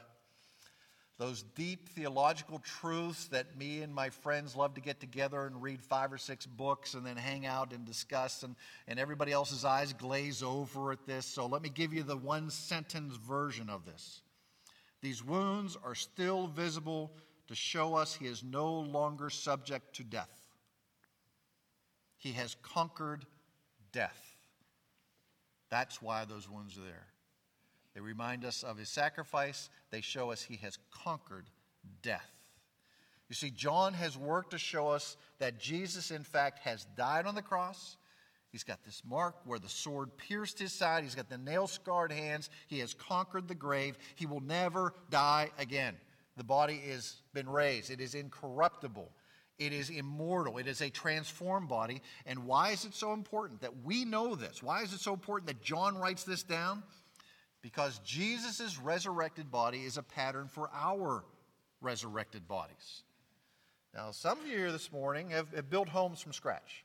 those 1.18 1.44
deep 1.54 1.88
theological 1.90 2.58
truths 2.58 3.28
that 3.28 3.56
me 3.56 3.82
and 3.82 3.94
my 3.94 4.10
friends 4.10 4.56
love 4.56 4.74
to 4.74 4.80
get 4.80 4.98
together 4.98 5.46
and 5.46 5.62
read 5.62 5.80
five 5.80 6.12
or 6.12 6.18
six 6.18 6.46
books 6.46 6.94
and 6.94 7.06
then 7.06 7.16
hang 7.16 7.46
out 7.46 7.72
and 7.72 7.84
discuss, 7.84 8.42
and, 8.42 8.56
and 8.88 8.98
everybody 8.98 9.30
else's 9.30 9.64
eyes 9.64 9.92
glaze 9.92 10.42
over 10.42 10.90
at 10.90 11.06
this. 11.06 11.24
So 11.24 11.46
let 11.46 11.62
me 11.62 11.68
give 11.68 11.94
you 11.94 12.02
the 12.02 12.16
one 12.16 12.50
sentence 12.50 13.14
version 13.16 13.70
of 13.70 13.84
this. 13.84 14.22
These 15.00 15.24
wounds 15.24 15.76
are 15.84 15.94
still 15.94 16.48
visible 16.48 17.12
to 17.46 17.54
show 17.54 17.94
us 17.94 18.14
he 18.14 18.26
is 18.26 18.42
no 18.42 18.72
longer 18.72 19.30
subject 19.30 19.94
to 19.96 20.02
death. 20.02 20.48
He 22.16 22.32
has 22.32 22.56
conquered 22.62 23.26
death. 23.92 24.36
That's 25.70 26.02
why 26.02 26.24
those 26.24 26.48
wounds 26.48 26.76
are 26.76 26.82
there. 26.82 27.06
They 27.94 28.00
remind 28.00 28.44
us 28.44 28.62
of 28.62 28.78
his 28.78 28.88
sacrifice, 28.88 29.68
they 29.90 30.00
show 30.00 30.30
us 30.30 30.42
he 30.42 30.56
has 30.56 30.78
conquered 30.90 31.46
death. 32.02 32.30
You 33.28 33.34
see, 33.34 33.50
John 33.50 33.94
has 33.94 34.16
worked 34.16 34.50
to 34.50 34.58
show 34.58 34.88
us 34.88 35.16
that 35.38 35.58
Jesus, 35.58 36.10
in 36.10 36.22
fact, 36.22 36.58
has 36.60 36.86
died 36.96 37.26
on 37.26 37.34
the 37.34 37.42
cross. 37.42 37.96
He's 38.50 38.64
got 38.64 38.84
this 38.84 39.02
mark 39.08 39.36
where 39.46 39.58
the 39.58 39.68
sword 39.68 40.16
pierced 40.18 40.58
his 40.58 40.72
side. 40.72 41.02
He's 41.02 41.14
got 41.14 41.30
the 41.30 41.38
nail 41.38 41.66
scarred 41.66 42.12
hands. 42.12 42.50
He 42.68 42.80
has 42.80 42.92
conquered 42.92 43.48
the 43.48 43.54
grave. 43.54 43.96
He 44.14 44.26
will 44.26 44.40
never 44.40 44.92
die 45.08 45.50
again. 45.58 45.96
The 46.36 46.44
body 46.44 46.78
has 46.90 47.16
been 47.32 47.48
raised, 47.48 47.90
it 47.90 48.00
is 48.00 48.14
incorruptible. 48.14 49.10
It 49.62 49.72
is 49.72 49.90
immortal. 49.90 50.58
It 50.58 50.66
is 50.66 50.80
a 50.80 50.90
transformed 50.90 51.68
body. 51.68 52.02
And 52.26 52.46
why 52.46 52.70
is 52.70 52.84
it 52.84 52.94
so 52.94 53.12
important 53.12 53.60
that 53.60 53.84
we 53.84 54.04
know 54.04 54.34
this? 54.34 54.60
Why 54.60 54.82
is 54.82 54.92
it 54.92 54.98
so 54.98 55.12
important 55.12 55.46
that 55.46 55.62
John 55.62 55.96
writes 55.96 56.24
this 56.24 56.42
down? 56.42 56.82
Because 57.60 58.00
Jesus' 58.00 58.76
resurrected 58.80 59.52
body 59.52 59.84
is 59.84 59.98
a 59.98 60.02
pattern 60.02 60.48
for 60.48 60.68
our 60.74 61.24
resurrected 61.80 62.48
bodies. 62.48 63.04
Now, 63.94 64.10
some 64.10 64.40
of 64.40 64.46
you 64.48 64.56
here 64.56 64.72
this 64.72 64.90
morning 64.90 65.30
have, 65.30 65.54
have 65.54 65.70
built 65.70 65.88
homes 65.88 66.20
from 66.20 66.32
scratch. 66.32 66.84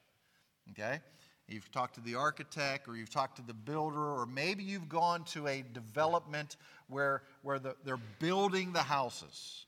Okay? 0.72 1.00
You've 1.48 1.72
talked 1.72 1.96
to 1.96 2.02
the 2.02 2.14
architect, 2.14 2.88
or 2.88 2.96
you've 2.96 3.10
talked 3.10 3.38
to 3.38 3.42
the 3.42 3.56
builder, 3.56 3.98
or 4.00 4.28
maybe 4.28 4.64
you've 4.64 4.90
gone 4.90 5.24
to 5.26 5.48
a 5.48 5.64
development 5.74 6.58
where, 6.90 7.24
where 7.42 7.58
the, 7.58 7.76
they're 7.84 7.98
building 8.20 8.72
the 8.72 8.84
houses 8.84 9.66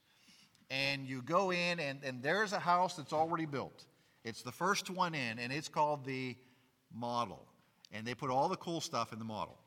and 0.70 1.06
you 1.06 1.22
go 1.22 1.52
in, 1.52 1.80
and, 1.80 2.04
and 2.04 2.22
there's 2.22 2.54
a 2.54 2.60
house 2.60 2.96
that's 2.96 3.14
already 3.14 3.46
built. 3.46 3.86
It's 4.24 4.42
the 4.42 4.52
first 4.52 4.90
one 4.90 5.16
in, 5.16 5.40
and 5.40 5.52
it's 5.52 5.70
called 5.70 6.06
the 6.06 6.36
model. 6.94 7.46
And 7.92 8.06
they 8.06 8.14
put 8.14 8.30
all 8.30 8.50
the 8.50 8.58
cool 8.58 8.82
stuff 8.82 9.14
in 9.14 9.20
the 9.20 9.26
model 9.26 9.58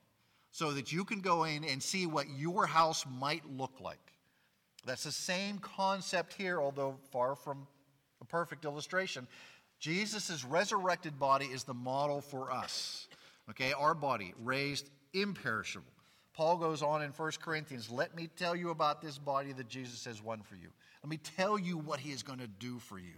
so 0.51 0.73
that 0.73 0.93
you 0.93 1.05
can 1.05 1.21
go 1.21 1.45
in 1.45 1.65
and 1.65 1.83
see 1.83 2.07
what 2.07 2.27
your 2.31 2.67
house 2.67 3.05
might 3.19 3.43
look 3.51 3.81
like. 3.81 4.13
That's 4.85 5.05
the 5.05 5.13
same 5.13 5.59
concept 5.59 6.35
here, 6.35 6.61
although 6.61 6.97
far 7.11 7.35
from 7.35 7.67
a 8.21 8.25
perfect 8.25 8.65
illustration. 8.65 9.27
Jesus' 9.81 10.45
resurrected 10.45 11.19
body 11.19 11.47
is 11.47 11.65
the 11.65 11.75
model 11.75 12.21
for 12.21 12.53
us. 12.53 13.09
Okay, 13.51 13.73
our 13.73 13.95
body 13.95 14.35
raised 14.41 14.91
imperishable. 15.13 15.93
Paul 16.35 16.57
goes 16.57 16.83
on 16.83 17.03
in 17.03 17.11
1 17.11 17.33
Corinthians, 17.43 17.91
let 17.91 18.15
me 18.17 18.29
tell 18.37 18.57
you 18.57 18.71
about 18.71 19.03
this 19.03 19.19
body 19.19 19.53
that 19.53 19.69
Jesus 19.69 20.05
has 20.05 20.23
won 20.23 20.41
for 20.43 20.55
you. 20.55 20.69
Let 21.03 21.11
me 21.11 21.19
tell 21.37 21.59
you 21.59 21.79
what 21.79 22.01
he 22.01 22.13
is 22.13 22.23
going 22.23 22.39
to 22.39 22.47
do 22.47 22.79
for 22.79 22.99
you. 22.99 23.15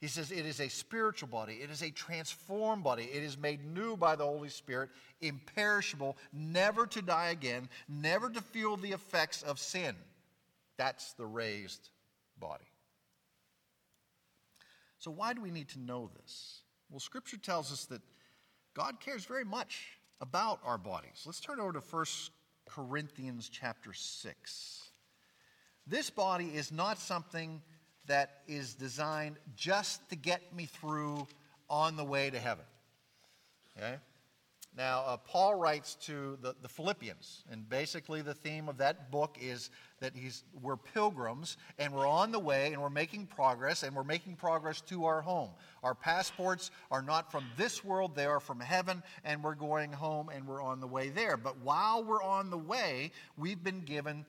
He 0.00 0.06
says 0.06 0.30
it 0.30 0.46
is 0.46 0.60
a 0.60 0.68
spiritual 0.68 1.28
body, 1.28 1.60
it 1.62 1.70
is 1.70 1.82
a 1.82 1.90
transformed 1.90 2.82
body, 2.82 3.04
it 3.04 3.22
is 3.22 3.36
made 3.36 3.62
new 3.66 3.98
by 3.98 4.16
the 4.16 4.24
Holy 4.24 4.48
Spirit, 4.48 4.88
imperishable, 5.20 6.16
never 6.32 6.86
to 6.86 7.02
die 7.02 7.28
again, 7.28 7.68
never 7.86 8.30
to 8.30 8.40
feel 8.40 8.78
the 8.78 8.92
effects 8.92 9.42
of 9.42 9.58
sin. 9.58 9.94
That's 10.78 11.12
the 11.12 11.26
raised 11.26 11.90
body. 12.38 12.64
So, 14.98 15.10
why 15.10 15.34
do 15.34 15.42
we 15.42 15.50
need 15.50 15.68
to 15.70 15.78
know 15.78 16.10
this? 16.22 16.60
Well, 16.88 17.00
Scripture 17.00 17.36
tells 17.36 17.70
us 17.70 17.84
that 17.86 18.00
God 18.72 19.00
cares 19.00 19.26
very 19.26 19.44
much 19.44 19.98
about 20.22 20.60
our 20.64 20.78
bodies. 20.78 21.24
Let's 21.26 21.40
turn 21.40 21.60
over 21.60 21.72
to 21.74 21.80
1 21.80 22.04
Corinthians 22.66 23.50
chapter 23.50 23.92
6. 23.92 24.89
This 25.90 26.08
body 26.08 26.52
is 26.54 26.70
not 26.70 27.00
something 27.00 27.60
that 28.06 28.42
is 28.46 28.74
designed 28.74 29.36
just 29.56 30.08
to 30.10 30.16
get 30.16 30.54
me 30.54 30.66
through 30.66 31.26
on 31.68 31.96
the 31.96 32.04
way 32.04 32.30
to 32.30 32.38
heaven. 32.38 32.64
Okay? 33.76 33.96
Now, 34.76 35.02
uh, 35.04 35.16
Paul 35.16 35.56
writes 35.56 35.96
to 36.06 36.38
the, 36.42 36.54
the, 36.62 36.68
Philippians, 36.68 37.42
and 37.50 37.68
basically 37.68 38.22
the 38.22 38.34
theme 38.34 38.68
of 38.68 38.78
that 38.78 39.10
book 39.10 39.36
is 39.40 39.70
that 39.98 40.14
he's, 40.14 40.44
we're 40.62 40.76
pilgrims 40.76 41.56
and 41.80 41.92
we're 41.92 42.06
on 42.06 42.30
the 42.30 42.38
way 42.38 42.72
and 42.72 42.80
we're 42.80 42.88
making 42.88 43.26
progress 43.26 43.82
and 43.82 43.96
we're 43.96 44.04
making 44.04 44.36
progress 44.36 44.80
to 44.82 45.06
our 45.06 45.20
home. 45.20 45.50
Our 45.82 45.96
passports 45.96 46.70
are 46.92 47.02
not 47.02 47.32
from 47.32 47.46
this 47.56 47.84
world, 47.84 48.14
they 48.14 48.26
are 48.26 48.38
from 48.38 48.60
heaven, 48.60 49.02
and 49.24 49.42
we're 49.42 49.56
going 49.56 49.90
home 49.90 50.28
and 50.28 50.46
we're 50.46 50.62
on 50.62 50.78
the 50.78 50.86
way 50.86 51.08
there. 51.08 51.36
But 51.36 51.58
while 51.58 52.04
we're 52.04 52.22
on 52.22 52.50
the 52.50 52.58
way, 52.58 53.10
we've 53.36 53.64
been 53.64 53.80
given 53.80 54.24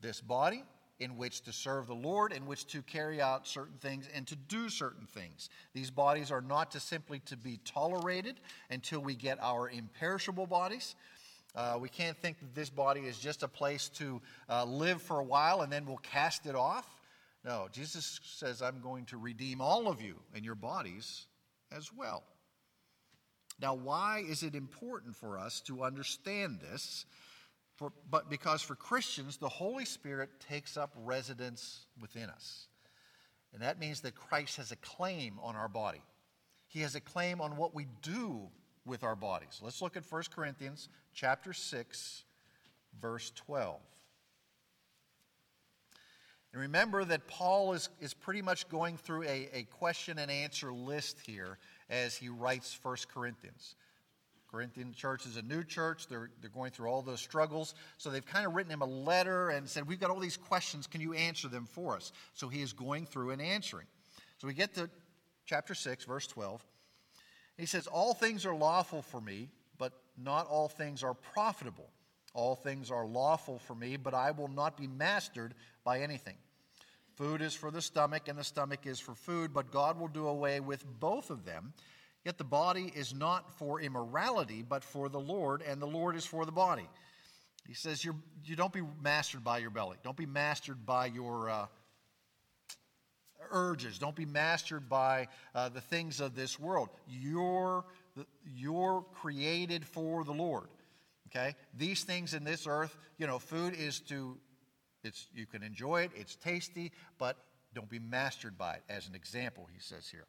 this 0.00 0.20
body, 0.20 0.64
in 0.98 1.16
which 1.16 1.42
to 1.42 1.52
serve 1.52 1.86
the 1.86 1.94
Lord, 1.94 2.32
in 2.32 2.46
which 2.46 2.66
to 2.68 2.82
carry 2.82 3.20
out 3.20 3.46
certain 3.46 3.76
things 3.78 4.08
and 4.14 4.26
to 4.26 4.36
do 4.36 4.68
certain 4.68 5.06
things. 5.06 5.50
These 5.74 5.90
bodies 5.90 6.30
are 6.30 6.40
not 6.40 6.70
to 6.72 6.80
simply 6.80 7.18
to 7.26 7.36
be 7.36 7.60
tolerated 7.64 8.40
until 8.70 9.00
we 9.00 9.14
get 9.14 9.38
our 9.40 9.68
imperishable 9.68 10.46
bodies. 10.46 10.94
Uh, 11.54 11.78
we 11.80 11.88
can't 11.88 12.16
think 12.16 12.38
that 12.38 12.54
this 12.54 12.70
body 12.70 13.00
is 13.00 13.18
just 13.18 13.42
a 13.42 13.48
place 13.48 13.88
to 13.88 14.20
uh, 14.48 14.64
live 14.64 15.00
for 15.00 15.20
a 15.20 15.24
while 15.24 15.62
and 15.62 15.72
then 15.72 15.86
we'll 15.86 15.96
cast 15.98 16.46
it 16.46 16.54
off. 16.54 16.86
No, 17.44 17.68
Jesus 17.72 18.20
says, 18.24 18.60
I'm 18.60 18.80
going 18.80 19.04
to 19.06 19.18
redeem 19.18 19.60
all 19.60 19.88
of 19.88 20.02
you 20.02 20.16
and 20.34 20.44
your 20.44 20.54
bodies 20.54 21.26
as 21.70 21.92
well. 21.92 22.24
Now, 23.60 23.74
why 23.74 24.24
is 24.28 24.42
it 24.42 24.54
important 24.54 25.16
for 25.16 25.38
us 25.38 25.60
to 25.62 25.82
understand 25.82 26.60
this? 26.60 27.06
For, 27.76 27.92
but 28.10 28.30
because 28.30 28.62
for 28.62 28.74
Christians, 28.74 29.36
the 29.36 29.48
Holy 29.48 29.84
Spirit 29.84 30.30
takes 30.40 30.76
up 30.76 30.94
residence 31.04 31.86
within 32.00 32.30
us. 32.30 32.68
And 33.52 33.62
that 33.62 33.78
means 33.78 34.00
that 34.00 34.14
Christ 34.14 34.56
has 34.56 34.72
a 34.72 34.76
claim 34.76 35.38
on 35.42 35.56
our 35.56 35.68
body. 35.68 36.02
He 36.68 36.80
has 36.80 36.94
a 36.94 37.00
claim 37.00 37.40
on 37.40 37.56
what 37.56 37.74
we 37.74 37.86
do 38.02 38.48
with 38.84 39.04
our 39.04 39.16
bodies. 39.16 39.60
Let's 39.62 39.82
look 39.82 39.96
at 39.96 40.04
1 40.10 40.22
Corinthians 40.34 40.88
chapter 41.12 41.52
6, 41.52 42.24
verse 43.00 43.32
12. 43.34 43.80
And 46.52 46.62
remember 46.62 47.04
that 47.04 47.26
Paul 47.26 47.74
is, 47.74 47.90
is 48.00 48.14
pretty 48.14 48.40
much 48.40 48.68
going 48.70 48.96
through 48.96 49.24
a, 49.24 49.48
a 49.52 49.62
question 49.64 50.18
and 50.18 50.30
answer 50.30 50.72
list 50.72 51.18
here 51.26 51.58
as 51.90 52.16
he 52.16 52.30
writes 52.30 52.78
1 52.82 52.96
Corinthians. 53.12 53.76
Corinthian 54.56 54.94
church 54.94 55.26
is 55.26 55.36
a 55.36 55.42
new 55.42 55.62
church. 55.62 56.06
They're, 56.08 56.30
they're 56.40 56.48
going 56.48 56.70
through 56.70 56.88
all 56.88 57.02
those 57.02 57.20
struggles. 57.20 57.74
So 57.98 58.08
they've 58.08 58.24
kind 58.24 58.46
of 58.46 58.54
written 58.54 58.72
him 58.72 58.80
a 58.80 58.86
letter 58.86 59.50
and 59.50 59.68
said, 59.68 59.86
We've 59.86 60.00
got 60.00 60.08
all 60.08 60.18
these 60.18 60.38
questions. 60.38 60.86
Can 60.86 61.02
you 61.02 61.12
answer 61.12 61.46
them 61.48 61.66
for 61.66 61.94
us? 61.94 62.10
So 62.32 62.48
he 62.48 62.62
is 62.62 62.72
going 62.72 63.04
through 63.04 63.32
and 63.32 63.42
answering. 63.42 63.84
So 64.38 64.46
we 64.46 64.54
get 64.54 64.74
to 64.76 64.88
chapter 65.44 65.74
6, 65.74 66.06
verse 66.06 66.26
12. 66.28 66.64
He 67.58 67.66
says, 67.66 67.86
All 67.86 68.14
things 68.14 68.46
are 68.46 68.54
lawful 68.54 69.02
for 69.02 69.20
me, 69.20 69.50
but 69.76 69.92
not 70.16 70.46
all 70.46 70.68
things 70.68 71.02
are 71.02 71.12
profitable. 71.12 71.90
All 72.32 72.54
things 72.54 72.90
are 72.90 73.04
lawful 73.04 73.58
for 73.58 73.74
me, 73.74 73.98
but 73.98 74.14
I 74.14 74.30
will 74.30 74.48
not 74.48 74.78
be 74.78 74.86
mastered 74.86 75.52
by 75.84 76.00
anything. 76.00 76.36
Food 77.16 77.42
is 77.42 77.52
for 77.52 77.70
the 77.70 77.82
stomach, 77.82 78.28
and 78.28 78.38
the 78.38 78.44
stomach 78.44 78.86
is 78.86 79.00
for 79.00 79.14
food, 79.14 79.52
but 79.52 79.70
God 79.70 80.00
will 80.00 80.08
do 80.08 80.26
away 80.26 80.60
with 80.60 80.82
both 80.98 81.28
of 81.28 81.44
them 81.44 81.74
Yet 82.26 82.38
the 82.38 82.44
body 82.44 82.92
is 82.92 83.14
not 83.14 83.56
for 83.56 83.80
immorality, 83.80 84.64
but 84.68 84.82
for 84.82 85.08
the 85.08 85.20
Lord, 85.20 85.62
and 85.62 85.80
the 85.80 85.86
Lord 85.86 86.16
is 86.16 86.26
for 86.26 86.44
the 86.44 86.50
body. 86.50 86.88
He 87.68 87.74
says, 87.74 88.04
you're, 88.04 88.16
you 88.44 88.56
don't 88.56 88.72
be 88.72 88.82
mastered 89.00 89.44
by 89.44 89.58
your 89.58 89.70
belly. 89.70 89.96
Don't 90.02 90.16
be 90.16 90.26
mastered 90.26 90.84
by 90.84 91.06
your 91.06 91.48
uh, 91.48 91.66
urges. 93.52 94.00
Don't 94.00 94.16
be 94.16 94.24
mastered 94.24 94.88
by 94.88 95.28
uh, 95.54 95.68
the 95.68 95.80
things 95.80 96.20
of 96.20 96.34
this 96.34 96.58
world. 96.58 96.88
You're, 97.06 97.84
you're 98.44 99.04
created 99.14 99.86
for 99.86 100.24
the 100.24 100.32
Lord. 100.32 100.66
Okay? 101.28 101.54
These 101.78 102.02
things 102.02 102.34
in 102.34 102.42
this 102.42 102.66
earth, 102.66 102.98
you 103.18 103.28
know, 103.28 103.38
food 103.38 103.72
is 103.72 104.00
to, 104.08 104.36
it's, 105.04 105.28
you 105.32 105.46
can 105.46 105.62
enjoy 105.62 106.02
it, 106.02 106.10
it's 106.16 106.34
tasty, 106.34 106.90
but 107.18 107.36
don't 107.72 107.88
be 107.88 108.00
mastered 108.00 108.58
by 108.58 108.74
it, 108.74 108.82
as 108.88 109.06
an 109.06 109.14
example, 109.14 109.68
he 109.72 109.78
says 109.78 110.08
here. 110.08 110.26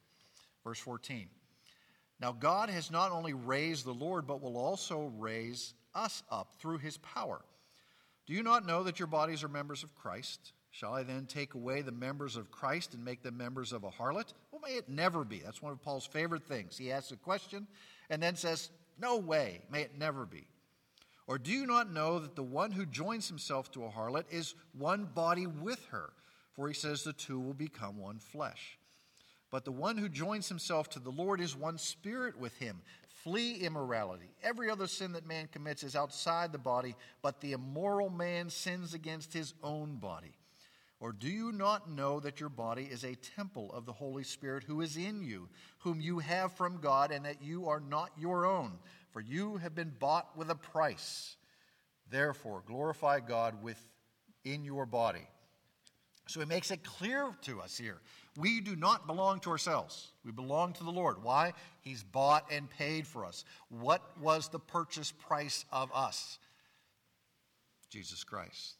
Verse 0.63 0.77
14. 0.77 1.27
Now, 2.19 2.31
God 2.31 2.69
has 2.69 2.89
not 2.89 3.11
only 3.11 3.33
raised 3.33 3.85
the 3.85 3.93
Lord, 3.93 4.25
but 4.25 4.41
will 4.41 4.57
also 4.57 5.11
raise 5.17 5.73
us 5.93 6.23
up 6.31 6.53
through 6.59 6.79
his 6.79 6.97
power. 6.97 7.41
Do 8.25 8.33
you 8.33 8.43
not 8.43 8.65
know 8.65 8.83
that 8.83 8.99
your 8.99 9.07
bodies 9.07 9.43
are 9.43 9.49
members 9.49 9.83
of 9.83 9.95
Christ? 9.95 10.53
Shall 10.71 10.93
I 10.93 11.03
then 11.03 11.25
take 11.25 11.53
away 11.53 11.81
the 11.81 11.91
members 11.91 12.35
of 12.35 12.51
Christ 12.51 12.93
and 12.93 13.03
make 13.03 13.23
them 13.23 13.37
members 13.37 13.71
of 13.71 13.83
a 13.83 13.89
harlot? 13.89 14.33
Well, 14.51 14.61
may 14.63 14.75
it 14.75 14.89
never 14.89 15.23
be. 15.23 15.39
That's 15.39 15.61
one 15.61 15.71
of 15.71 15.81
Paul's 15.81 16.05
favorite 16.05 16.43
things. 16.43 16.77
He 16.77 16.91
asks 16.91 17.11
a 17.11 17.15
question 17.15 17.67
and 18.09 18.21
then 18.21 18.35
says, 18.35 18.69
No 18.99 19.17
way, 19.17 19.61
may 19.71 19.81
it 19.81 19.97
never 19.97 20.25
be. 20.25 20.47
Or 21.25 21.37
do 21.37 21.51
you 21.51 21.65
not 21.65 21.91
know 21.91 22.19
that 22.19 22.35
the 22.35 22.43
one 22.43 22.71
who 22.71 22.85
joins 22.85 23.27
himself 23.27 23.71
to 23.71 23.85
a 23.85 23.89
harlot 23.89 24.25
is 24.31 24.55
one 24.77 25.05
body 25.05 25.45
with 25.45 25.85
her? 25.91 26.11
For 26.53 26.67
he 26.67 26.73
says 26.73 27.03
the 27.03 27.13
two 27.13 27.39
will 27.39 27.53
become 27.53 27.97
one 27.97 28.19
flesh. 28.19 28.77
But 29.49 29.63
the 29.63 29.71
one 29.71 29.97
who 29.97 30.09
joins 30.09 30.49
himself 30.49 30.89
to 30.91 30.99
the 30.99 31.09
Lord 31.09 31.39
is 31.39 31.55
one 31.55 31.77
spirit 31.77 32.37
with 32.37 32.55
him. 32.57 32.81
Flee 33.09 33.55
immorality. 33.55 34.29
Every 34.43 34.69
other 34.69 34.87
sin 34.87 35.13
that 35.13 35.25
man 35.25 35.47
commits 35.51 35.83
is 35.83 35.95
outside 35.95 36.51
the 36.51 36.57
body, 36.57 36.95
but 37.21 37.39
the 37.39 37.53
immoral 37.53 38.09
man 38.09 38.49
sins 38.49 38.93
against 38.93 39.33
his 39.33 39.53
own 39.63 39.97
body. 39.97 40.37
Or 40.99 41.11
do 41.11 41.27
you 41.27 41.51
not 41.51 41.89
know 41.89 42.19
that 42.19 42.39
your 42.39 42.49
body 42.49 42.83
is 42.83 43.03
a 43.03 43.15
temple 43.15 43.71
of 43.73 43.85
the 43.85 43.93
Holy 43.93 44.23
Spirit 44.23 44.63
who 44.63 44.81
is 44.81 44.97
in 44.97 45.21
you, 45.21 45.47
whom 45.79 46.01
you 46.01 46.19
have 46.19 46.53
from 46.53 46.79
God, 46.81 47.11
and 47.11 47.23
that 47.25 47.41
you 47.41 47.67
are 47.69 47.79
not 47.79 48.11
your 48.17 48.45
own? 48.45 48.73
For 49.11 49.21
you 49.21 49.57
have 49.57 49.75
been 49.75 49.93
bought 49.99 50.35
with 50.35 50.49
a 50.49 50.55
price. 50.55 51.35
Therefore, 52.09 52.63
glorify 52.65 53.19
God 53.19 53.61
with 53.61 53.79
in 54.43 54.63
your 54.63 54.85
body. 54.85 55.27
So 56.27 56.39
he 56.39 56.45
makes 56.45 56.71
it 56.71 56.83
clear 56.83 57.35
to 57.43 57.61
us 57.61 57.77
here. 57.77 57.97
We 58.37 58.61
do 58.61 58.75
not 58.75 59.07
belong 59.07 59.39
to 59.41 59.49
ourselves. 59.49 60.11
We 60.23 60.31
belong 60.31 60.73
to 60.73 60.83
the 60.83 60.91
Lord. 60.91 61.23
Why? 61.23 61.53
He's 61.81 62.03
bought 62.03 62.51
and 62.51 62.69
paid 62.69 63.07
for 63.07 63.25
us. 63.25 63.45
What 63.69 64.01
was 64.21 64.49
the 64.49 64.59
purchase 64.59 65.11
price 65.11 65.65
of 65.71 65.89
us? 65.93 66.37
Jesus 67.89 68.23
Christ. 68.23 68.75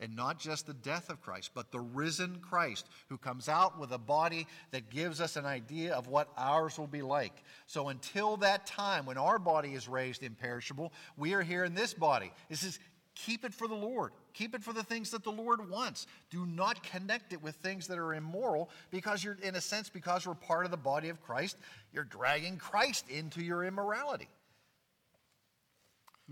And 0.00 0.16
not 0.16 0.40
just 0.40 0.66
the 0.66 0.74
death 0.74 1.08
of 1.08 1.20
Christ, 1.20 1.50
but 1.54 1.70
the 1.70 1.80
risen 1.80 2.38
Christ 2.40 2.86
who 3.08 3.16
comes 3.16 3.48
out 3.48 3.78
with 3.78 3.92
a 3.92 3.98
body 3.98 4.46
that 4.70 4.90
gives 4.90 5.20
us 5.20 5.36
an 5.36 5.46
idea 5.46 5.94
of 5.94 6.08
what 6.08 6.28
ours 6.36 6.78
will 6.78 6.88
be 6.88 7.02
like. 7.02 7.44
So 7.66 7.88
until 7.88 8.36
that 8.38 8.66
time 8.66 9.06
when 9.06 9.18
our 9.18 9.38
body 9.38 9.74
is 9.74 9.88
raised 9.88 10.22
imperishable, 10.22 10.92
we 11.16 11.34
are 11.34 11.42
here 11.42 11.64
in 11.64 11.74
this 11.74 11.94
body. 11.94 12.32
This 12.48 12.64
is 12.64 12.80
keep 13.14 13.44
it 13.44 13.54
for 13.54 13.68
the 13.68 13.74
Lord. 13.74 14.12
Keep 14.32 14.54
it 14.54 14.62
for 14.62 14.72
the 14.72 14.82
things 14.82 15.10
that 15.10 15.24
the 15.24 15.32
Lord 15.32 15.68
wants. 15.70 16.06
Do 16.30 16.46
not 16.46 16.82
connect 16.82 17.32
it 17.32 17.42
with 17.42 17.54
things 17.56 17.86
that 17.86 17.98
are 17.98 18.14
immoral 18.14 18.70
because 18.90 19.22
you're, 19.22 19.38
in 19.42 19.54
a 19.54 19.60
sense, 19.60 19.88
because 19.88 20.26
we're 20.26 20.34
part 20.34 20.64
of 20.64 20.70
the 20.70 20.76
body 20.76 21.08
of 21.08 21.22
Christ, 21.22 21.56
you're 21.92 22.04
dragging 22.04 22.56
Christ 22.56 23.08
into 23.08 23.42
your 23.42 23.64
immorality. 23.64 24.28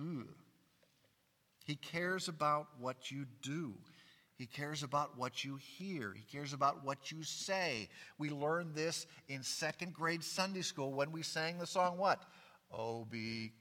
Ooh. 0.00 0.28
He 1.64 1.76
cares 1.76 2.28
about 2.28 2.66
what 2.80 3.10
you 3.10 3.26
do. 3.40 3.74
He 4.36 4.46
cares 4.46 4.82
about 4.82 5.16
what 5.16 5.44
you 5.44 5.56
hear. 5.56 6.12
He 6.16 6.24
cares 6.36 6.52
about 6.52 6.84
what 6.84 7.12
you 7.12 7.22
say. 7.22 7.88
We 8.18 8.30
learned 8.30 8.74
this 8.74 9.06
in 9.28 9.42
second 9.42 9.92
grade 9.94 10.24
Sunday 10.24 10.62
school 10.62 10.92
when 10.92 11.12
we 11.12 11.22
sang 11.22 11.58
the 11.58 11.66
song, 11.66 11.98
What? 11.98 12.20
Oh, 12.72 13.04
be 13.04 13.52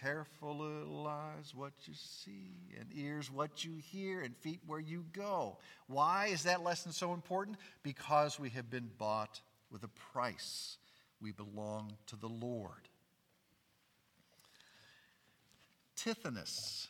careful, 0.00 0.58
little 0.58 1.06
eyes, 1.06 1.54
what 1.54 1.72
you 1.84 1.94
see, 1.94 2.52
and 2.78 2.88
ears, 2.94 3.30
what 3.30 3.64
you 3.64 3.76
hear, 3.76 4.20
and 4.20 4.36
feet, 4.36 4.60
where 4.66 4.80
you 4.80 5.04
go. 5.12 5.58
Why 5.86 6.26
is 6.26 6.44
that 6.44 6.62
lesson 6.62 6.92
so 6.92 7.14
important? 7.14 7.58
Because 7.82 8.38
we 8.38 8.50
have 8.50 8.70
been 8.70 8.90
bought 8.98 9.40
with 9.70 9.82
a 9.82 9.88
price. 9.88 10.78
We 11.20 11.32
belong 11.32 11.92
to 12.06 12.16
the 12.16 12.28
Lord. 12.28 12.88
Tithonus 15.96 16.88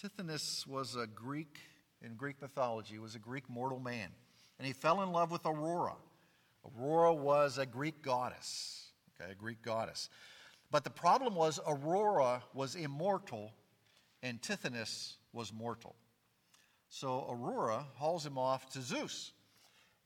Tithonus 0.00 0.64
was 0.64 0.94
a 0.94 1.08
Greek, 1.08 1.58
in 2.02 2.14
Greek 2.14 2.40
mythology, 2.40 3.00
was 3.00 3.16
a 3.16 3.18
Greek 3.18 3.50
mortal 3.50 3.80
man. 3.80 4.10
And 4.58 4.66
he 4.66 4.72
fell 4.72 5.02
in 5.02 5.10
love 5.10 5.32
with 5.32 5.44
Aurora. 5.44 5.94
Aurora 6.64 7.14
was 7.14 7.58
a 7.58 7.66
Greek 7.66 8.00
goddess, 8.00 8.92
okay, 9.20 9.32
a 9.32 9.34
Greek 9.34 9.60
goddess. 9.60 10.08
But 10.70 10.84
the 10.84 10.90
problem 10.90 11.34
was 11.34 11.58
Aurora 11.66 12.42
was 12.52 12.74
immortal 12.74 13.52
and 14.22 14.40
Tithonus 14.40 15.16
was 15.32 15.52
mortal. 15.52 15.94
So 16.88 17.26
Aurora 17.30 17.84
hauls 17.94 18.24
him 18.24 18.38
off 18.38 18.70
to 18.72 18.80
Zeus 18.80 19.32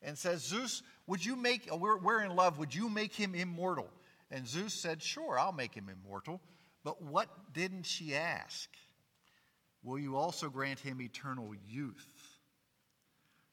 and 0.02 0.16
says, 0.19 0.42
Zeus, 0.42 0.83
would 1.07 1.25
you 1.25 1.37
make, 1.37 1.69
we're, 1.73 1.98
we're 1.98 2.22
in 2.22 2.35
love, 2.35 2.59
would 2.59 2.75
you 2.75 2.88
make 2.88 3.14
him 3.14 3.35
immortal? 3.35 3.88
And 4.31 4.46
Zeus 4.46 4.75
said, 4.75 5.03
Sure, 5.03 5.38
I'll 5.38 5.53
make 5.53 5.75
him 5.75 5.88
immortal. 5.88 6.40
But 6.85 7.03
what 7.03 7.29
didn't 7.53 7.87
she 7.87 8.14
ask? 8.14 8.68
will 9.83 9.98
you 9.98 10.16
also 10.16 10.48
grant 10.48 10.81
him 10.81 11.01
eternal 11.01 11.53
youth? 11.68 12.07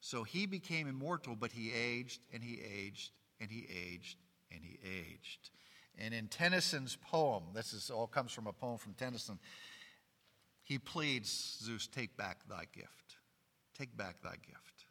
So 0.01 0.23
he 0.23 0.45
became 0.45 0.87
immortal, 0.87 1.35
but 1.35 1.51
he 1.51 1.71
aged 1.73 2.21
and 2.33 2.43
he 2.43 2.61
aged 2.61 3.11
and 3.39 3.51
he 3.51 3.67
aged 3.69 4.17
and 4.51 4.61
he 4.63 4.79
aged. 4.83 5.49
And 5.99 6.13
in 6.13 6.27
Tennyson's 6.27 6.95
poem, 6.95 7.43
this 7.53 7.73
is 7.73 7.89
all 7.89 8.07
comes 8.07 8.31
from 8.31 8.47
a 8.47 8.53
poem 8.53 8.77
from 8.77 8.93
Tennyson, 8.93 9.37
he 10.63 10.77
pleads, 10.77 11.57
Zeus, 11.61 11.87
take 11.87 12.15
back 12.15 12.47
thy 12.47 12.63
gift. 12.73 13.17
Take 13.77 13.95
back 13.97 14.21
thy 14.21 14.35
gift. 14.35 14.85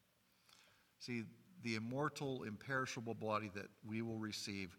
See, 0.98 1.22
the 1.62 1.76
immortal, 1.76 2.42
imperishable 2.42 3.14
body 3.14 3.50
that 3.54 3.68
we 3.88 4.02
will 4.02 4.18
receive 4.18 4.76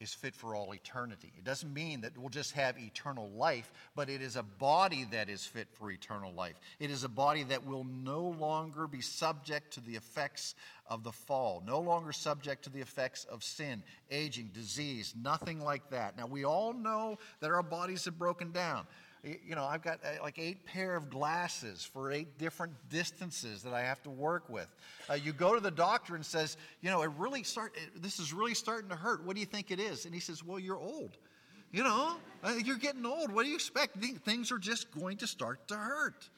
is 0.00 0.12
fit 0.12 0.34
for 0.34 0.54
all 0.54 0.74
eternity. 0.74 1.32
It 1.38 1.44
doesn't 1.44 1.72
mean 1.72 2.02
that 2.02 2.16
we'll 2.18 2.28
just 2.28 2.52
have 2.52 2.78
eternal 2.78 3.30
life, 3.30 3.72
but 3.94 4.10
it 4.10 4.20
is 4.20 4.36
a 4.36 4.42
body 4.42 5.06
that 5.10 5.28
is 5.30 5.46
fit 5.46 5.68
for 5.72 5.90
eternal 5.90 6.32
life. 6.32 6.60
It 6.78 6.90
is 6.90 7.04
a 7.04 7.08
body 7.08 7.44
that 7.44 7.66
will 7.66 7.84
no 7.84 8.34
longer 8.38 8.86
be 8.86 9.00
subject 9.00 9.72
to 9.74 9.80
the 9.80 9.96
effects 9.96 10.54
of 10.86 11.02
the 11.02 11.12
fall, 11.12 11.62
no 11.66 11.80
longer 11.80 12.12
subject 12.12 12.64
to 12.64 12.70
the 12.70 12.80
effects 12.80 13.24
of 13.24 13.42
sin, 13.42 13.82
aging, 14.10 14.50
disease, 14.52 15.14
nothing 15.20 15.60
like 15.60 15.90
that. 15.90 16.16
Now, 16.16 16.26
we 16.26 16.44
all 16.44 16.72
know 16.74 17.18
that 17.40 17.50
our 17.50 17.62
bodies 17.62 18.04
have 18.04 18.18
broken 18.18 18.52
down 18.52 18.86
you 19.26 19.54
know, 19.54 19.64
I've 19.64 19.82
got 19.82 20.00
uh, 20.04 20.22
like 20.22 20.38
eight 20.38 20.64
pair 20.64 20.94
of 20.96 21.10
glasses 21.10 21.84
for 21.84 22.12
eight 22.12 22.38
different 22.38 22.74
distances 22.88 23.62
that 23.62 23.74
I 23.74 23.82
have 23.82 24.02
to 24.04 24.10
work 24.10 24.48
with. 24.48 24.68
Uh, 25.10 25.14
you 25.14 25.32
go 25.32 25.54
to 25.54 25.60
the 25.60 25.70
doctor 25.70 26.14
and 26.14 26.24
says, 26.24 26.56
you 26.80 26.90
know, 26.90 27.02
it 27.02 27.10
really 27.18 27.42
start. 27.42 27.74
It, 27.76 28.02
this 28.02 28.18
is 28.20 28.32
really 28.32 28.54
starting 28.54 28.88
to 28.90 28.96
hurt. 28.96 29.24
What 29.24 29.34
do 29.34 29.40
you 29.40 29.46
think 29.46 29.70
it 29.70 29.80
is? 29.80 30.04
And 30.04 30.14
he 30.14 30.20
says, 30.20 30.44
well, 30.44 30.58
you're 30.58 30.78
old. 30.78 31.16
You 31.72 31.82
know, 31.82 32.16
uh, 32.44 32.54
you're 32.64 32.78
getting 32.78 33.04
old. 33.04 33.32
What 33.32 33.42
do 33.42 33.48
you 33.48 33.56
expect? 33.56 33.96
Things 34.24 34.52
are 34.52 34.58
just 34.58 34.90
going 34.92 35.16
to 35.18 35.26
start 35.26 35.66
to 35.68 35.74
hurt. 35.74 36.28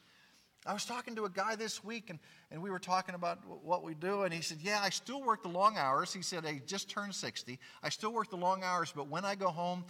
I 0.65 0.73
was 0.73 0.83
talking 0.83 1.15
to 1.15 1.25
a 1.25 1.29
guy 1.29 1.55
this 1.55 1.83
week, 1.83 2.09
and, 2.09 2.19
and 2.51 2.61
we 2.61 2.69
were 2.69 2.79
talking 2.79 3.15
about 3.15 3.39
what 3.63 3.83
we 3.83 3.93
do, 3.93 4.23
and 4.23 4.33
he 4.33 4.41
said, 4.41 4.57
Yeah, 4.61 4.79
I 4.81 4.89
still 4.89 5.23
work 5.23 5.43
the 5.43 5.49
long 5.49 5.77
hours. 5.77 6.13
He 6.13 6.21
said, 6.21 6.45
I 6.45 6.61
just 6.65 6.89
turned 6.89 7.15
60. 7.15 7.57
I 7.81 7.89
still 7.89 8.11
work 8.11 8.29
the 8.29 8.37
long 8.37 8.63
hours, 8.63 8.91
but 8.93 9.07
when 9.07 9.23
I 9.23 9.35
go 9.35 9.49
home, 9.49 9.85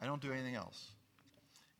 I 0.00 0.06
don't 0.06 0.20
do 0.20 0.32
anything 0.32 0.54
else. 0.54 0.90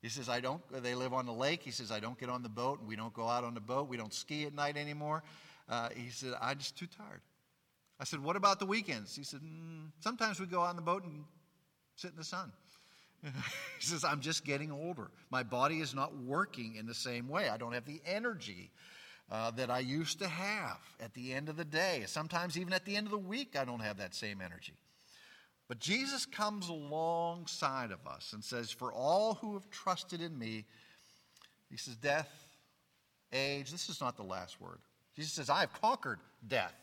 He 0.02 0.08
says, 0.08 0.28
I 0.28 0.40
don't, 0.40 0.60
they 0.82 0.96
live 0.96 1.12
on 1.12 1.26
the 1.26 1.32
lake. 1.32 1.62
He 1.62 1.70
says, 1.70 1.92
I 1.92 2.00
don't 2.00 2.18
get 2.18 2.28
on 2.28 2.42
the 2.42 2.48
boat 2.48 2.80
and 2.80 2.88
we 2.88 2.96
don't 2.96 3.14
go 3.14 3.28
out 3.28 3.44
on 3.44 3.54
the 3.54 3.60
boat. 3.60 3.88
We 3.88 3.96
don't 3.96 4.12
ski 4.12 4.44
at 4.44 4.54
night 4.54 4.76
anymore. 4.76 5.22
Uh, 5.68 5.90
he 5.94 6.10
said, 6.10 6.32
I'm 6.40 6.58
just 6.58 6.76
too 6.76 6.86
tired. 6.86 7.20
I 8.00 8.04
said, 8.04 8.20
What 8.20 8.34
about 8.34 8.58
the 8.58 8.66
weekends? 8.66 9.14
He 9.14 9.22
said, 9.22 9.40
mm, 9.40 9.90
Sometimes 10.00 10.40
we 10.40 10.46
go 10.46 10.60
out 10.60 10.70
on 10.70 10.76
the 10.76 10.82
boat 10.82 11.04
and 11.04 11.24
sit 11.94 12.10
in 12.10 12.16
the 12.16 12.24
sun. 12.24 12.50
he 13.22 13.30
says, 13.78 14.02
I'm 14.02 14.20
just 14.20 14.44
getting 14.44 14.72
older. 14.72 15.08
My 15.30 15.44
body 15.44 15.80
is 15.80 15.94
not 15.94 16.16
working 16.16 16.74
in 16.74 16.86
the 16.86 16.94
same 16.94 17.28
way. 17.28 17.48
I 17.48 17.56
don't 17.56 17.72
have 17.72 17.84
the 17.84 18.02
energy 18.04 18.72
uh, 19.30 19.52
that 19.52 19.70
I 19.70 19.78
used 19.78 20.18
to 20.18 20.26
have 20.26 20.78
at 21.00 21.14
the 21.14 21.32
end 21.32 21.48
of 21.48 21.56
the 21.56 21.64
day. 21.64 22.02
Sometimes, 22.06 22.58
even 22.58 22.72
at 22.72 22.84
the 22.84 22.96
end 22.96 23.06
of 23.06 23.12
the 23.12 23.18
week, 23.18 23.56
I 23.56 23.64
don't 23.64 23.80
have 23.80 23.98
that 23.98 24.16
same 24.16 24.40
energy. 24.40 24.74
But 25.72 25.78
Jesus 25.78 26.26
comes 26.26 26.68
alongside 26.68 27.92
of 27.92 28.06
us 28.06 28.34
and 28.34 28.44
says, 28.44 28.70
For 28.70 28.92
all 28.92 29.38
who 29.40 29.54
have 29.54 29.70
trusted 29.70 30.20
in 30.20 30.38
me, 30.38 30.66
he 31.70 31.78
says, 31.78 31.96
death, 31.96 32.30
age, 33.32 33.72
this 33.72 33.88
is 33.88 33.98
not 33.98 34.18
the 34.18 34.22
last 34.22 34.60
word. 34.60 34.80
Jesus 35.16 35.32
says, 35.32 35.48
I 35.48 35.60
have 35.60 35.72
conquered 35.72 36.18
death. 36.46 36.74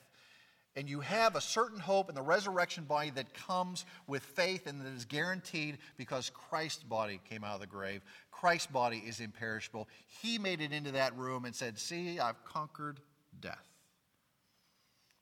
And 0.76 0.90
you 0.90 1.02
have 1.02 1.36
a 1.36 1.42
certain 1.42 1.80
hope 1.80 2.10
in 2.10 2.16
the 2.16 2.24
resurrection 2.24 2.84
body 2.86 3.12
that 3.12 3.32
comes 3.36 3.86
with 4.08 4.24
faith 4.24 4.66
and 4.66 4.82
that 4.82 4.88
is 4.88 5.06
guaranteed 5.06 5.78
because 5.96 6.32
Christ's 6.32 6.82
body 6.82 7.22
came 7.30 7.44
out 7.44 7.54
of 7.54 7.62
the 7.62 7.68
grave. 7.68 8.02
Christ's 8.32 8.72
body 8.72 9.04
is 9.06 9.20
imperishable. 9.20 9.88
He 10.08 10.40
made 10.40 10.62
it 10.62 10.72
into 10.72 10.94
that 10.94 11.16
room 11.16 11.46
and 11.46 11.54
said, 11.54 11.78
See, 11.78 12.20
I've 12.20 12.44
conquered 12.44 13.00
death. 13.40 13.70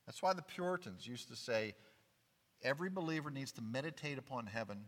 That's 0.05 0.23
why 0.23 0.31
the 0.31 0.41
Puritans 0.41 1.05
used 1.05 1.27
to 1.27 1.35
say, 1.35 1.73
Every 2.63 2.89
believer 2.89 3.29
needs 3.29 3.51
to 3.53 3.61
meditate 3.61 4.17
upon 4.17 4.47
heaven 4.47 4.85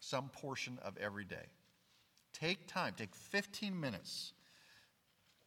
some 0.00 0.28
portion 0.28 0.78
of 0.84 0.96
every 0.98 1.24
day. 1.24 1.46
Take 2.32 2.66
time, 2.66 2.94
take 2.96 3.14
15 3.14 3.78
minutes, 3.78 4.32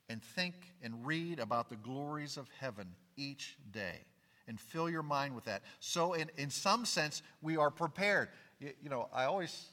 and 0.09 0.21
think 0.21 0.55
and 0.81 1.05
read 1.05 1.39
about 1.39 1.69
the 1.69 1.75
glories 1.75 2.37
of 2.37 2.47
heaven 2.59 2.87
each 3.17 3.57
day 3.71 3.99
and 4.47 4.59
fill 4.59 4.89
your 4.89 5.03
mind 5.03 5.35
with 5.35 5.45
that. 5.45 5.61
So, 5.79 6.13
in, 6.13 6.31
in 6.37 6.49
some 6.49 6.85
sense, 6.85 7.21
we 7.41 7.57
are 7.57 7.69
prepared. 7.69 8.29
You, 8.59 8.71
you 8.81 8.89
know, 8.89 9.09
I 9.13 9.25
always, 9.25 9.65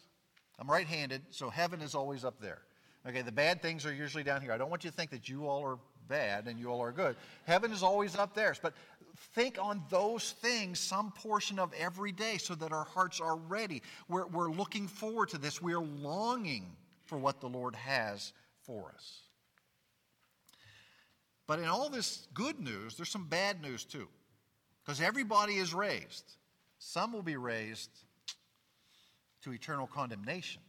I'm 0.59 0.69
right 0.69 0.87
handed, 0.87 1.23
so 1.31 1.49
heaven 1.49 1.81
is 1.81 1.95
always 1.95 2.25
up 2.25 2.41
there. 2.41 2.63
Okay, 3.07 3.23
the 3.23 3.33
bad 3.33 3.63
things 3.63 3.87
are 3.87 3.93
usually 3.93 4.25
down 4.25 4.41
here. 4.41 4.53
I 4.53 4.59
don't 4.59 4.71
want 4.71 4.83
you 4.83 4.91
to 4.91 4.97
think 4.97 5.11
that 5.11 5.29
you 5.29 5.47
all 5.47 5.65
are 5.65 5.79
bad 6.09 6.47
and 6.47 6.59
you 6.59 6.69
all 6.69 6.83
are 6.83 6.93
good. 6.93 7.17
Heaven 7.47 7.71
is 7.71 7.83
always 7.83 8.17
up 8.17 8.35
there. 8.35 8.55
But 8.61 8.75
think 9.17 9.59
on 9.61 9.83
those 9.91 10.33
things 10.33 10.79
some 10.81 11.13
portion 11.13 11.59
of 11.59 11.73
every 11.75 12.13
day 12.13 12.39
so 12.39 12.55
that 12.55 12.73
our 12.73 12.85
hearts 12.85 13.21
are 13.21 13.37
ready. 13.37 13.83
We're, 14.09 14.27
we're 14.27 14.51
looking 14.51 14.89
forward 14.89 15.31
to 15.31 15.39
this. 15.39 15.63
We 15.63 15.75
are 15.75 15.85
longing 15.85 16.67
for 17.07 17.19
what 17.19 17.41
the 17.41 17.49
Lord 17.49 17.75
has 17.77 18.33
for 18.63 18.93
us. 18.95 19.21
But 21.47 21.59
in 21.59 21.67
all 21.67 21.91
this 21.91 22.27
good 22.33 22.59
news, 22.59 22.97
there's 22.97 23.11
some 23.11 23.29
bad 23.29 23.61
news 23.61 23.85
too. 23.85 24.09
Because 24.85 25.01
everybody 25.01 25.55
is 25.55 25.75
raised. 25.75 26.25
Some 26.79 27.13
will 27.13 27.23
be 27.23 27.37
raised 27.37 27.91
to 29.43 29.53
eternal 29.53 29.87
condemnation. 29.87 30.63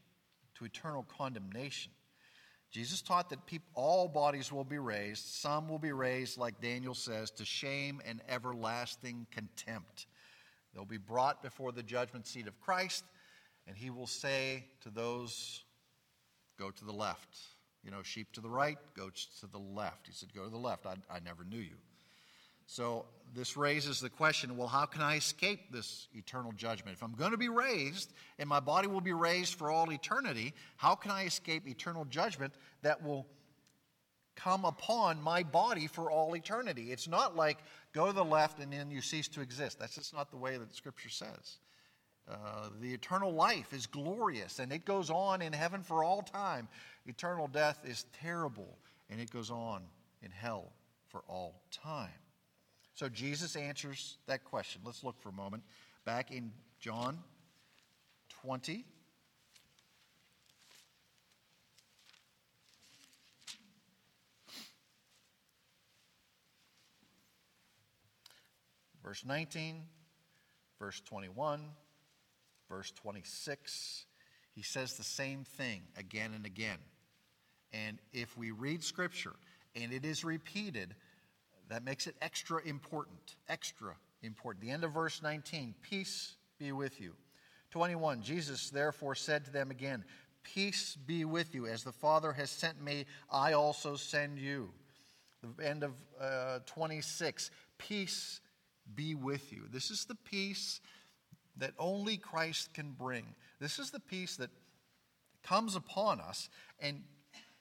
To 0.60 0.66
eternal 0.66 1.06
condemnation. 1.18 1.92
Jesus 2.76 3.02
taught 3.02 3.30
that 3.30 3.46
people, 3.46 3.70
all 3.74 4.10
bodies 4.10 4.52
will 4.52 4.66
be 4.66 4.80
raised. 4.80 5.28
Some 5.28 5.70
will 5.70 5.80
be 5.80 5.94
raised, 5.94 6.38
like 6.38 6.60
Daniel 6.60 6.94
says, 6.94 7.32
to 7.32 7.46
shame 7.46 8.02
and 8.06 8.22
everlasting 8.28 9.28
contempt. 9.32 10.08
They'll 10.74 10.84
be 10.84 10.98
brought 10.98 11.42
before 11.42 11.72
the 11.72 11.84
judgment 11.84 12.28
seat 12.28 12.48
of 12.48 12.60
Christ, 12.60 13.06
and 13.66 13.78
he 13.78 13.92
will 13.92 14.08
say 14.08 14.66
to 14.82 14.90
those, 14.90 15.64
Go 16.60 16.70
to 16.70 16.84
the 16.84 16.92
left. 16.92 17.38
You 17.82 17.92
know, 17.92 18.04
sheep 18.04 18.34
to 18.34 18.42
the 18.42 18.50
right, 18.50 18.78
go 18.94 19.10
to 19.10 19.48
the 19.48 19.58
left. 19.58 20.08
He 20.08 20.14
said, 20.14 20.34
Go 20.34 20.44
to 20.44 20.50
the 20.50 20.58
left. 20.58 20.86
I, 20.86 20.96
I 21.10 21.22
never 21.22 21.46
knew 21.46 21.56
you. 21.56 21.78
So 22.66 23.06
this 23.34 23.58
raises 23.58 24.00
the 24.00 24.10
question 24.10 24.58
well, 24.58 24.68
how 24.68 24.86
can 24.86 25.02
I 25.02 25.18
escape 25.18 25.72
this 25.72 26.08
eternal 26.14 26.52
judgment? 26.54 26.96
If 26.96 27.04
I'm 27.04 27.14
going 27.14 27.32
to 27.32 27.38
be 27.38 27.50
raised 27.50 28.14
and 28.40 28.48
my 28.48 28.60
body 28.60 28.88
will 28.88 29.02
be 29.02 29.14
raised 29.14 29.56
for 29.56 29.70
all 29.70 29.92
eternity, 29.92 30.54
how 30.78 30.96
can 30.96 31.12
I 31.12 31.26
escape 31.26 31.68
eternal 31.68 32.06
judgment 32.06 32.54
that 32.82 33.04
will 33.04 33.28
come 34.36 34.66
upon 34.66 35.22
my 35.22 35.44
body 35.44 35.88
for 35.88 36.10
all 36.10 36.36
eternity? 36.36 36.92
It's 36.92 37.08
not 37.08 37.36
like 37.36 37.60
go 37.94 38.08
to 38.08 38.14
the 38.14 38.26
left 38.26 38.60
and 38.60 38.72
then 38.72 38.90
you 38.90 39.02
cease 39.02 39.28
to 39.30 39.42
exist. 39.42 39.80
That's 39.80 39.96
just 39.96 40.14
not 40.14 40.32
the 40.32 40.38
way 40.38 40.58
that 40.58 40.74
Scripture 40.74 41.10
says. 41.10 41.58
Uh, 42.28 42.70
the 42.82 42.92
eternal 42.92 43.32
life 43.32 43.72
is 43.72 43.86
glorious 43.86 44.58
and 44.60 44.72
it 44.72 44.84
goes 44.84 45.12
on 45.12 45.42
in 45.42 45.54
heaven 45.54 45.84
for 45.84 46.04
all 46.04 46.24
time. 46.24 46.68
Eternal 47.06 47.48
death 47.48 47.80
is 47.86 48.06
terrible 48.20 48.80
and 49.10 49.20
it 49.20 49.30
goes 49.30 49.52
on 49.52 49.84
in 50.24 50.32
hell 50.32 50.72
for 51.08 51.22
all 51.28 51.62
time. 51.70 52.10
So 52.96 53.10
Jesus 53.10 53.58
answers 53.58 54.18
that 54.26 54.46
question. 54.46 54.82
Let's 54.86 55.04
look 55.04 55.20
for 55.20 55.28
a 55.28 55.34
moment 55.34 55.64
back 56.06 56.32
in 56.32 56.54
John 56.80 57.20
20. 58.42 58.86
Verse 69.04 69.24
19, 69.26 69.84
verse 70.80 71.02
21, 71.02 71.62
verse 72.70 72.92
26. 72.92 74.06
He 74.54 74.64
says 74.64 74.94
the 74.94 75.04
same 75.04 75.44
thing 75.44 75.82
again 75.98 76.32
and 76.34 76.46
again. 76.46 76.80
And 77.74 78.00
if 78.14 78.38
we 78.38 78.52
read 78.52 78.84
Scripture 78.84 79.36
and 79.76 79.92
it 79.92 80.06
is 80.06 80.24
repeated, 80.24 80.96
that 81.70 81.84
makes 81.84 82.08
it 82.08 82.16
extra 82.22 82.62
important. 82.64 83.36
Extra 83.50 83.96
important. 84.22 84.64
The 84.64 84.72
end 84.72 84.84
of 84.84 84.94
verse 84.94 85.22
19 85.22 85.76
Peace 85.82 86.36
be 86.60 86.72
with 86.72 87.00
you. 87.02 87.14
21 87.72 88.22
Jesus 88.22 88.70
therefore 88.70 89.16
said 89.16 89.46
to 89.46 89.52
them 89.52 89.72
again, 89.72 90.04
Peace 90.44 90.96
be 91.06 91.26
with 91.26 91.56
you. 91.56 91.66
As 91.66 91.84
the 91.84 91.92
Father 91.92 92.32
has 92.34 92.50
sent 92.50 92.82
me, 92.82 93.06
I 93.32 93.54
also 93.54 93.96
send 93.96 94.38
you. 94.38 94.70
The 95.58 95.68
end 95.68 95.84
of 95.84 95.94
uh, 96.22 96.60
26 96.66 97.52
Peace 97.78 98.40
be 98.94 99.16
with 99.16 99.52
you. 99.52 99.64
This 99.72 99.90
is 99.90 100.06
the 100.06 100.16
peace 100.16 100.80
that 101.58 101.74
only 101.80 102.18
Christ 102.18 102.74
can 102.74 102.92
bring. 102.92 103.26
This 103.60 103.80
is 103.80 103.92
the 103.92 104.00
peace 104.00 104.36
that 104.38 104.50
comes 105.44 105.76
upon 105.76 106.20
us 106.20 106.50
and 106.80 107.02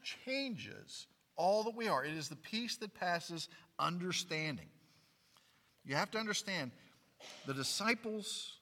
changes 0.02 1.06
all 1.36 1.64
that 1.64 1.74
we 1.74 1.88
are. 1.88 2.04
It 2.04 2.14
is 2.14 2.28
the 2.28 2.36
peace 2.36 2.76
that 2.76 2.94
passes 2.94 3.48
understanding. 3.78 4.68
You 5.84 5.94
have 5.96 6.10
to 6.12 6.18
understand 6.18 6.70
the 7.46 7.54
disciples 7.54 8.54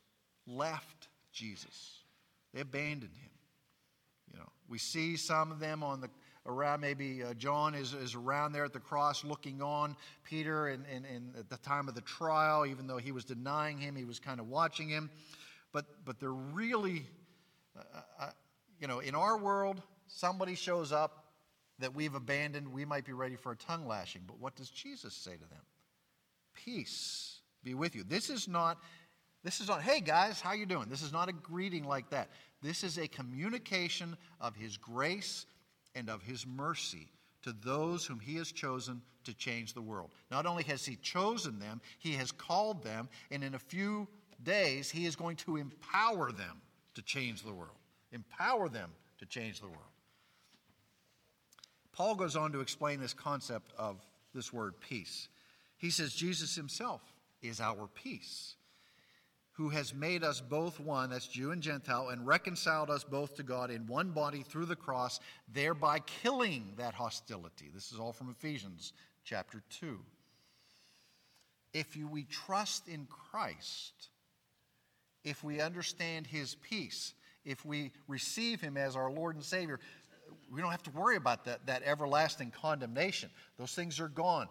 left 0.47 1.09
Jesus. 1.33 2.01
They 2.53 2.61
abandoned 2.61 3.17
him. 3.17 3.31
You 4.33 4.39
know, 4.39 4.49
we 4.69 4.79
see 4.79 5.17
some 5.17 5.53
of 5.53 5.61
them 5.61 5.83
on 5.83 6.01
the 6.01 6.09
around 6.47 6.81
maybe 6.81 7.23
uh, 7.23 7.35
John 7.35 7.75
is, 7.75 7.93
is 7.93 8.15
around 8.15 8.53
there 8.53 8.65
at 8.65 8.73
the 8.73 8.81
cross 8.81 9.25
looking 9.25 9.63
on 9.63 9.97
Peter 10.25 10.69
and, 10.69 10.85
and, 10.93 11.05
and 11.07 11.37
at 11.37 11.49
the 11.49 11.57
time 11.59 11.89
of 11.89 11.95
the 11.95 12.01
trial, 12.01 12.67
even 12.67 12.87
though 12.87 12.97
he 12.97 13.13
was 13.13 13.25
denying 13.25 13.79
him, 13.79 13.95
he 13.95 14.05
was 14.05 14.19
kind 14.19 14.41
of 14.41 14.49
watching 14.49 14.89
him. 14.89 15.11
But, 15.73 15.87
but 16.05 16.19
they're 16.19 16.33
really, 16.33 17.07
uh, 17.79 18.01
uh, 18.19 18.31
you 18.81 18.89
know, 18.89 18.99
in 18.99 19.15
our 19.15 19.39
world, 19.39 19.81
somebody 20.09 20.55
shows 20.55 20.93
up 20.93 21.22
that 21.83 21.95
we've 21.95 22.15
abandoned, 22.15 22.73
we 22.73 22.85
might 22.85 23.05
be 23.05 23.13
ready 23.13 23.37
for 23.37 23.53
a 23.53 23.57
tongue 23.57 23.87
lashing. 23.87 24.23
But 24.27 24.39
what 24.41 24.57
does 24.57 24.71
Jesus 24.71 25.15
say 25.15 25.33
to 25.33 25.39
them? 25.39 25.63
Peace 26.55 27.41
be 27.63 27.75
with 27.75 27.95
you. 27.95 28.05
This 28.05 28.31
is 28.31 28.49
not 28.49 28.79
this 29.45 29.61
is 29.61 29.67
not, 29.67 29.83
hey 29.83 30.01
guys, 30.01 30.41
how 30.41 30.53
you 30.53 30.67
doing? 30.67 30.89
This 30.89 31.03
is 31.03 31.13
not 31.13 31.29
a 31.29 31.33
greeting 31.33 31.85
like 31.85 32.11
that. 32.11 32.29
This 32.63 32.85
is 32.85 32.97
a 32.97 33.09
communication 33.09 34.17
of 34.41 34.55
his 34.55 34.77
grace 34.77 35.47
and 35.97 36.09
of 36.09 36.23
his 36.23 36.47
mercy 36.47 37.09
to 37.43 37.53
those 37.53 38.07
whom 38.07 38.21
he 38.21 38.37
has 38.37 38.53
chosen 38.53 39.03
to 39.25 39.35
change 39.35 39.75
the 39.75 39.83
world. 39.83 40.11
Not 40.31 40.47
only 40.47 40.63
has 40.65 40.85
he 40.85 40.95
chosen 40.95 41.59
them, 41.59 41.81
he 41.99 42.13
has 42.13 42.31
called 42.31 42.85
them, 42.85 43.09
and 43.33 43.43
in 43.43 43.57
a 43.57 43.59
few 43.59 44.07
days, 44.45 44.91
he 44.91 45.07
is 45.07 45.17
going 45.17 45.37
to 45.37 45.57
empower 45.57 46.31
them 46.31 46.61
to 46.95 47.03
change 47.03 47.43
the 47.43 47.53
world. 47.53 47.77
Empower 48.13 48.69
them 48.69 48.91
to 49.19 49.27
change 49.27 49.61
the 49.61 49.67
world. 49.67 49.91
Paul 51.93 52.15
goes 52.15 52.37
on 52.37 52.53
to 52.53 52.61
explain 52.61 53.01
this 53.01 53.15
concept 53.15 53.73
of 53.77 54.01
this 54.35 54.53
word 54.53 54.75
peace. 54.81 55.29
He 55.77 55.91
says, 55.91 56.15
Jesus 56.15 56.55
himself 56.55 57.03
is 57.43 57.61
our 57.61 57.87
peace, 57.87 58.55
who 59.53 59.69
has 59.69 59.93
made 59.93 60.25
us 60.25 60.41
both 60.41 60.81
one, 60.81 61.11
that's 61.11 61.27
Jew 61.27 61.51
and 61.51 61.61
Gentile, 61.61 62.09
and 62.09 62.27
reconciled 62.27 62.89
us 62.89 63.05
both 63.05 63.37
to 63.37 63.43
God 63.43 63.71
in 63.71 63.87
one 63.87 64.11
body 64.11 64.43
through 64.43 64.67
the 64.67 64.77
cross, 64.77 65.21
thereby 65.53 65.99
killing 66.23 66.73
that 66.79 66.95
hostility. 66.95 67.71
This 67.75 67.93
is 67.93 67.99
all 67.99 68.13
from 68.13 68.31
Ephesians 68.31 68.93
chapter 69.25 69.63
2. 69.81 69.99
If 71.75 71.97
you, 71.97 72.07
we 72.07 72.25
trust 72.25 72.89
in 72.89 73.07
Christ, 73.07 74.09
if 75.25 75.43
we 75.43 75.61
understand 75.61 76.27
his 76.27 76.55
peace, 76.55 77.15
if 77.45 77.65
we 77.65 77.91
receive 78.09 78.61
him 78.61 78.77
as 78.77 78.95
our 78.95 79.11
Lord 79.11 79.35
and 79.35 79.45
Savior, 79.45 79.81
we 80.53 80.61
don't 80.61 80.71
have 80.71 80.83
to 80.83 80.91
worry 80.91 81.17
about 81.17 81.47
that, 81.47 81.65
that 81.67 81.83
everlasting 81.83 82.51
condemnation. 82.51 83.31
Those 83.59 83.75
things 83.75 83.99
are 83.99 84.09
gone. 84.09 84.49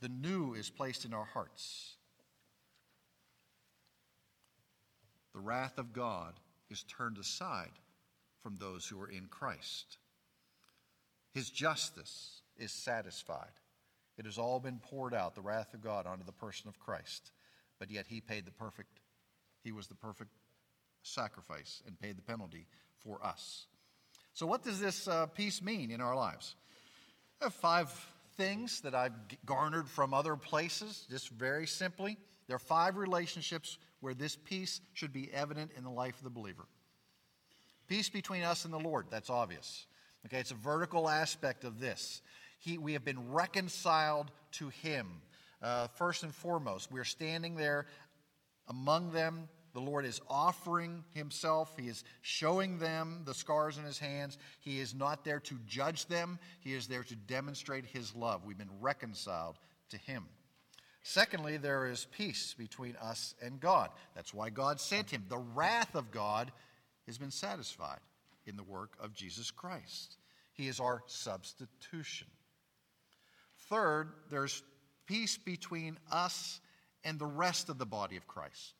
The 0.00 0.08
new 0.08 0.54
is 0.54 0.70
placed 0.70 1.04
in 1.04 1.12
our 1.12 1.26
hearts. 1.26 1.96
The 5.34 5.40
wrath 5.40 5.76
of 5.76 5.92
God 5.92 6.34
is 6.70 6.84
turned 6.84 7.18
aside 7.18 7.70
from 8.42 8.56
those 8.56 8.86
who 8.86 9.00
are 9.00 9.10
in 9.10 9.26
Christ. 9.26 9.98
His 11.34 11.50
justice 11.50 12.40
is 12.56 12.72
satisfied. 12.72 13.60
It 14.18 14.24
has 14.24 14.38
all 14.38 14.58
been 14.58 14.78
poured 14.78 15.14
out, 15.14 15.34
the 15.34 15.42
wrath 15.42 15.74
of 15.74 15.82
God, 15.82 16.06
onto 16.06 16.24
the 16.24 16.32
person 16.32 16.68
of 16.68 16.78
Christ. 16.78 17.30
But 17.78 17.90
yet 17.90 18.06
he 18.08 18.20
paid 18.20 18.46
the 18.46 18.52
perfect, 18.52 19.00
he 19.62 19.72
was 19.72 19.86
the 19.86 19.94
perfect 19.94 20.30
sacrifice 21.02 21.82
and 21.86 21.98
paid 22.00 22.16
the 22.16 22.22
penalty 22.22 22.66
for 23.00 23.24
us. 23.24 23.66
So, 24.34 24.46
what 24.46 24.62
does 24.62 24.80
this 24.80 25.08
uh, 25.08 25.26
peace 25.26 25.60
mean 25.62 25.90
in 25.90 26.00
our 26.00 26.16
lives? 26.16 26.54
I 27.40 27.44
have 27.44 27.54
five 27.54 27.90
things 28.36 28.80
that 28.80 28.94
I've 28.94 29.12
garnered 29.44 29.88
from 29.88 30.14
other 30.14 30.36
places, 30.36 31.06
just 31.10 31.28
very 31.30 31.66
simply. 31.66 32.16
There 32.46 32.56
are 32.56 32.60
five 32.60 32.96
relationships 32.96 33.78
where 34.00 34.14
this 34.14 34.36
peace 34.36 34.80
should 34.94 35.12
be 35.12 35.30
evident 35.32 35.72
in 35.76 35.84
the 35.84 35.90
life 35.90 36.16
of 36.16 36.24
the 36.24 36.30
believer. 36.30 36.64
Peace 37.88 38.08
between 38.08 38.42
us 38.42 38.64
and 38.64 38.72
the 38.72 38.78
Lord, 38.78 39.06
that's 39.10 39.28
obvious. 39.28 39.86
Okay, 40.26 40.38
it's 40.38 40.50
a 40.50 40.56
vertical 40.56 41.08
aspect 41.08 41.64
of 41.64 41.78
this. 41.78 42.22
He, 42.58 42.78
we 42.78 42.94
have 42.94 43.04
been 43.04 43.32
reconciled 43.32 44.30
to 44.52 44.68
Him. 44.70 45.08
Uh, 45.60 45.88
first 45.88 46.22
and 46.22 46.34
foremost, 46.34 46.90
we're 46.90 47.04
standing 47.04 47.54
there 47.54 47.86
among 48.68 49.10
them 49.12 49.48
the 49.72 49.80
Lord 49.80 50.04
is 50.04 50.20
offering 50.28 51.04
himself. 51.14 51.74
He 51.78 51.88
is 51.88 52.04
showing 52.20 52.78
them 52.78 53.22
the 53.24 53.34
scars 53.34 53.78
in 53.78 53.84
his 53.84 53.98
hands. 53.98 54.38
He 54.60 54.80
is 54.80 54.94
not 54.94 55.24
there 55.24 55.40
to 55.40 55.58
judge 55.66 56.06
them, 56.06 56.38
he 56.60 56.74
is 56.74 56.86
there 56.86 57.04
to 57.04 57.16
demonstrate 57.16 57.86
his 57.86 58.14
love. 58.14 58.44
We've 58.44 58.58
been 58.58 58.68
reconciled 58.80 59.58
to 59.90 59.96
him. 59.96 60.26
Secondly, 61.02 61.56
there 61.56 61.86
is 61.86 62.06
peace 62.16 62.54
between 62.56 62.96
us 63.02 63.34
and 63.42 63.58
God. 63.58 63.90
That's 64.14 64.32
why 64.32 64.50
God 64.50 64.80
sent 64.80 65.10
him. 65.10 65.24
The 65.28 65.38
wrath 65.38 65.94
of 65.96 66.12
God 66.12 66.52
has 67.06 67.18
been 67.18 67.32
satisfied 67.32 67.98
in 68.46 68.56
the 68.56 68.62
work 68.62 68.96
of 69.00 69.12
Jesus 69.12 69.50
Christ. 69.50 70.16
He 70.52 70.68
is 70.68 70.78
our 70.78 71.02
substitution. 71.06 72.28
Third, 73.68 74.12
there's 74.30 74.62
peace 75.06 75.36
between 75.36 75.98
us 76.10 76.60
and 77.04 77.18
the 77.18 77.26
rest 77.26 77.68
of 77.68 77.78
the 77.78 77.86
body 77.86 78.16
of 78.16 78.28
Christ, 78.28 78.74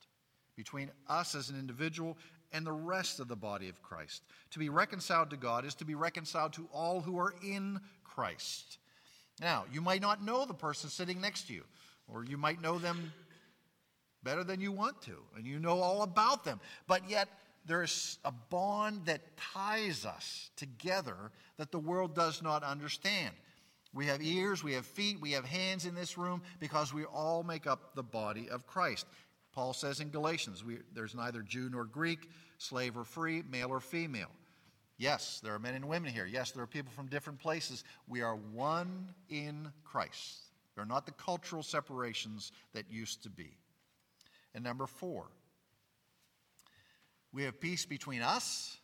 between 0.56 0.90
us 1.08 1.34
as 1.34 1.50
an 1.50 1.58
individual 1.58 2.16
and 2.52 2.66
the 2.66 2.72
rest 2.72 3.20
of 3.20 3.28
the 3.28 3.36
body 3.36 3.68
of 3.68 3.82
Christ. 3.82 4.22
To 4.50 4.58
be 4.58 4.68
reconciled 4.68 5.30
to 5.30 5.36
God 5.36 5.64
is 5.64 5.74
to 5.76 5.84
be 5.84 5.94
reconciled 5.94 6.52
to 6.54 6.68
all 6.72 7.00
who 7.00 7.18
are 7.18 7.34
in 7.42 7.80
Christ. 8.04 8.78
Now, 9.40 9.64
you 9.72 9.80
might 9.80 10.02
not 10.02 10.22
know 10.22 10.44
the 10.44 10.54
person 10.54 10.90
sitting 10.90 11.20
next 11.20 11.46
to 11.46 11.54
you, 11.54 11.64
or 12.06 12.24
you 12.24 12.36
might 12.36 12.60
know 12.60 12.78
them 12.78 13.12
better 14.22 14.44
than 14.44 14.60
you 14.60 14.70
want 14.70 15.00
to, 15.02 15.16
and 15.36 15.46
you 15.46 15.58
know 15.58 15.80
all 15.80 16.02
about 16.02 16.44
them, 16.44 16.60
but 16.86 17.08
yet 17.08 17.28
there's 17.66 18.18
a 18.24 18.32
bond 18.32 19.06
that 19.06 19.20
ties 19.36 20.04
us 20.04 20.50
together 20.56 21.30
that 21.56 21.72
the 21.72 21.78
world 21.78 22.14
does 22.14 22.42
not 22.42 22.62
understand. 22.62 23.34
We 23.94 24.06
have 24.06 24.22
ears, 24.22 24.64
we 24.64 24.72
have 24.72 24.86
feet, 24.86 25.20
we 25.20 25.32
have 25.32 25.44
hands 25.44 25.86
in 25.86 25.94
this 25.94 26.16
room 26.16 26.42
because 26.60 26.94
we 26.94 27.04
all 27.04 27.42
make 27.42 27.66
up 27.66 27.94
the 27.94 28.02
body 28.02 28.48
of 28.48 28.66
Christ. 28.66 29.06
Paul 29.52 29.72
says 29.74 30.00
in 30.00 30.10
Galatians, 30.10 30.64
we, 30.64 30.78
there's 30.94 31.14
neither 31.14 31.42
Jew 31.42 31.68
nor 31.70 31.84
Greek, 31.84 32.30
slave 32.58 32.96
or 32.96 33.04
free, 33.04 33.42
male 33.50 33.68
or 33.68 33.80
female. 33.80 34.30
Yes, 34.98 35.40
there 35.42 35.54
are 35.54 35.58
men 35.58 35.74
and 35.74 35.88
women 35.88 36.12
here. 36.12 36.26
Yes, 36.26 36.52
there 36.52 36.62
are 36.62 36.66
people 36.66 36.92
from 36.92 37.06
different 37.06 37.38
places. 37.38 37.84
We 38.08 38.22
are 38.22 38.36
one 38.36 39.08
in 39.28 39.72
Christ. 39.84 40.38
They're 40.74 40.84
not 40.84 41.06
the 41.06 41.12
cultural 41.12 41.62
separations 41.62 42.52
that 42.72 42.90
used 42.90 43.22
to 43.24 43.30
be. 43.30 43.56
And 44.54 44.64
number 44.64 44.86
four, 44.86 45.26
we 47.32 47.44
have 47.44 47.60
peace 47.60 47.84
between 47.84 48.22
us 48.22 48.78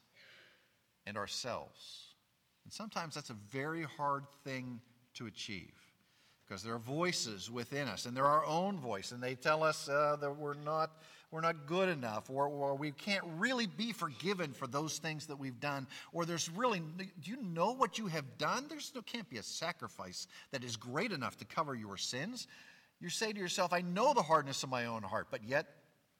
and 1.06 1.16
ourselves. 1.16 2.14
And 2.64 2.72
sometimes 2.72 3.14
that's 3.14 3.30
a 3.30 3.36
very 3.50 3.84
hard 3.84 4.24
thing 4.44 4.80
to 5.14 5.26
achieve 5.26 5.72
because 6.48 6.62
there 6.62 6.74
are 6.74 6.78
voices 6.78 7.50
within 7.50 7.88
us 7.88 8.06
and 8.06 8.16
they're 8.16 8.24
our 8.24 8.46
own 8.46 8.78
voice 8.78 9.12
and 9.12 9.22
they 9.22 9.34
tell 9.34 9.62
us 9.62 9.88
uh, 9.88 10.16
that 10.20 10.34
we're 10.36 10.54
not 10.54 10.90
we're 11.30 11.42
not 11.42 11.66
good 11.66 11.90
enough 11.90 12.30
or, 12.30 12.46
or 12.46 12.74
we 12.74 12.90
can't 12.90 13.24
really 13.36 13.66
be 13.66 13.92
forgiven 13.92 14.52
for 14.54 14.66
those 14.66 14.96
things 14.96 15.26
that 15.26 15.38
we've 15.38 15.60
done 15.60 15.86
or 16.12 16.24
there's 16.24 16.48
really 16.50 16.80
do 16.96 17.30
you 17.30 17.36
know 17.42 17.72
what 17.72 17.98
you 17.98 18.06
have 18.06 18.38
done? 18.38 18.64
There's 18.68 18.92
no 18.94 19.02
can't 19.02 19.28
be 19.28 19.36
a 19.36 19.42
sacrifice 19.42 20.26
that 20.52 20.64
is 20.64 20.76
great 20.76 21.12
enough 21.12 21.36
to 21.38 21.44
cover 21.44 21.74
your 21.74 21.98
sins. 21.98 22.46
You 23.00 23.10
say 23.10 23.32
to 23.32 23.38
yourself 23.38 23.72
i 23.72 23.82
know 23.82 24.14
the 24.14 24.22
hardness 24.22 24.62
of 24.62 24.70
my 24.70 24.86
own 24.86 25.02
heart 25.02 25.28
but 25.30 25.44
yet 25.44 25.66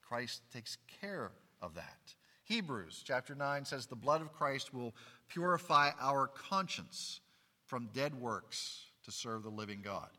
christ 0.07 0.41
takes 0.53 0.77
care 1.01 1.31
of 1.61 1.73
that. 1.75 1.97
Hebrews 2.43 3.03
chapter 3.03 3.35
9 3.35 3.65
says 3.65 3.87
the 3.87 3.95
blood 3.95 4.21
of 4.21 4.31
christ 4.31 4.73
will 4.75 4.93
purify 5.27 5.89
our 5.99 6.27
conscience 6.27 7.19
from 7.65 7.89
dead 7.93 8.13
works 8.13 8.85
to 9.05 9.11
serve 9.11 9.43
the 9.43 9.49
living 9.49 9.81
God. 9.83 10.09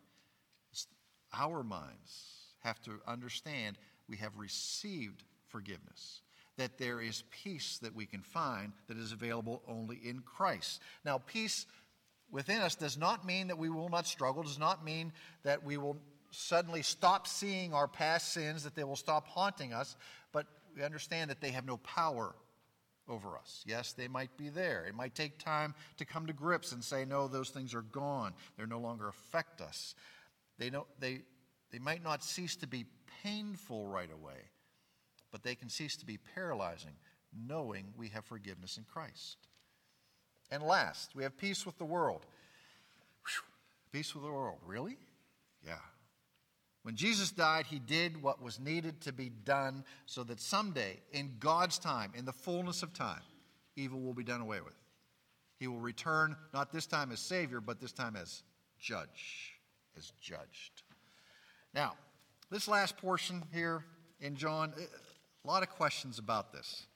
Our 1.32 1.62
minds 1.62 2.54
have 2.60 2.80
to 2.82 3.00
understand 3.06 3.78
we 4.08 4.16
have 4.18 4.36
received 4.36 5.24
forgiveness, 5.48 6.20
that 6.56 6.78
there 6.78 7.00
is 7.00 7.24
peace 7.30 7.78
that 7.82 7.94
we 7.94 8.06
can 8.06 8.22
find 8.22 8.72
that 8.88 8.98
is 8.98 9.12
available 9.12 9.62
only 9.68 9.96
in 10.02 10.20
Christ. 10.20 10.80
Now, 11.04 11.18
peace 11.18 11.66
within 12.30 12.60
us 12.60 12.74
does 12.74 12.98
not 12.98 13.24
mean 13.24 13.48
that 13.48 13.58
we 13.58 13.70
will 13.70 13.88
not 13.88 14.06
struggle, 14.06 14.42
does 14.42 14.58
not 14.58 14.84
mean 14.84 15.12
that 15.42 15.64
we 15.64 15.76
will 15.76 15.96
suddenly 16.30 16.82
stop 16.82 17.26
seeing 17.26 17.74
our 17.74 17.88
past 17.88 18.32
sins, 18.32 18.62
that 18.64 18.74
they 18.74 18.84
will 18.84 18.96
stop 18.96 19.26
haunting 19.26 19.72
us, 19.72 19.96
but 20.32 20.46
we 20.76 20.82
understand 20.82 21.30
that 21.30 21.40
they 21.40 21.50
have 21.50 21.66
no 21.66 21.78
power 21.78 22.34
over 23.08 23.36
us. 23.36 23.64
Yes, 23.66 23.92
they 23.92 24.06
might 24.06 24.36
be 24.36 24.48
there. 24.48 24.84
It 24.86 24.94
might 24.94 25.16
take 25.16 25.38
time 25.38 25.74
to 25.96 26.04
come 26.04 26.26
to 26.26 26.32
grips 26.32 26.70
and 26.70 26.84
say, 26.84 27.04
no, 27.04 27.26
those 27.26 27.50
things 27.50 27.74
are 27.74 27.82
gone. 27.82 28.34
They 28.56 28.64
no 28.66 28.78
longer 28.78 29.08
affect 29.08 29.60
us. 29.60 29.96
They, 30.60 30.70
they, 30.98 31.22
they 31.72 31.78
might 31.78 32.04
not 32.04 32.22
cease 32.22 32.54
to 32.56 32.66
be 32.66 32.84
painful 33.24 33.86
right 33.86 34.10
away, 34.12 34.50
but 35.32 35.42
they 35.42 35.54
can 35.54 35.70
cease 35.70 35.96
to 35.96 36.06
be 36.06 36.18
paralyzing, 36.34 36.92
knowing 37.34 37.86
we 37.96 38.08
have 38.08 38.26
forgiveness 38.26 38.76
in 38.76 38.84
Christ. 38.84 39.38
And 40.50 40.62
last, 40.62 41.16
we 41.16 41.22
have 41.22 41.36
peace 41.38 41.64
with 41.64 41.78
the 41.78 41.86
world. 41.86 42.26
Whew, 43.24 43.42
peace 43.90 44.14
with 44.14 44.22
the 44.22 44.30
world. 44.30 44.58
Really? 44.66 44.98
Yeah. 45.66 45.74
When 46.82 46.94
Jesus 46.94 47.30
died, 47.30 47.66
he 47.66 47.78
did 47.78 48.22
what 48.22 48.42
was 48.42 48.60
needed 48.60 49.00
to 49.02 49.12
be 49.12 49.30
done 49.30 49.84
so 50.04 50.24
that 50.24 50.40
someday, 50.40 51.00
in 51.12 51.36
God's 51.40 51.78
time, 51.78 52.12
in 52.14 52.26
the 52.26 52.32
fullness 52.32 52.82
of 52.82 52.92
time, 52.92 53.22
evil 53.76 54.00
will 54.00 54.14
be 54.14 54.24
done 54.24 54.42
away 54.42 54.60
with. 54.60 54.74
He 55.58 55.68
will 55.68 55.80
return, 55.80 56.36
not 56.52 56.70
this 56.70 56.86
time 56.86 57.12
as 57.12 57.20
Savior, 57.20 57.60
but 57.62 57.80
this 57.80 57.92
time 57.92 58.16
as 58.16 58.42
judge, 58.78 59.59
as 59.96 60.12
judged. 60.20 60.82
Now, 61.74 61.94
this 62.50 62.68
last 62.68 62.96
portion 62.96 63.44
here 63.52 63.84
in 64.20 64.36
John, 64.36 64.72
eh, 64.78 64.84
a 65.44 65.48
lot 65.48 65.62
of 65.62 65.70
questions 65.70 66.18
about 66.18 66.52
this. 66.52 66.86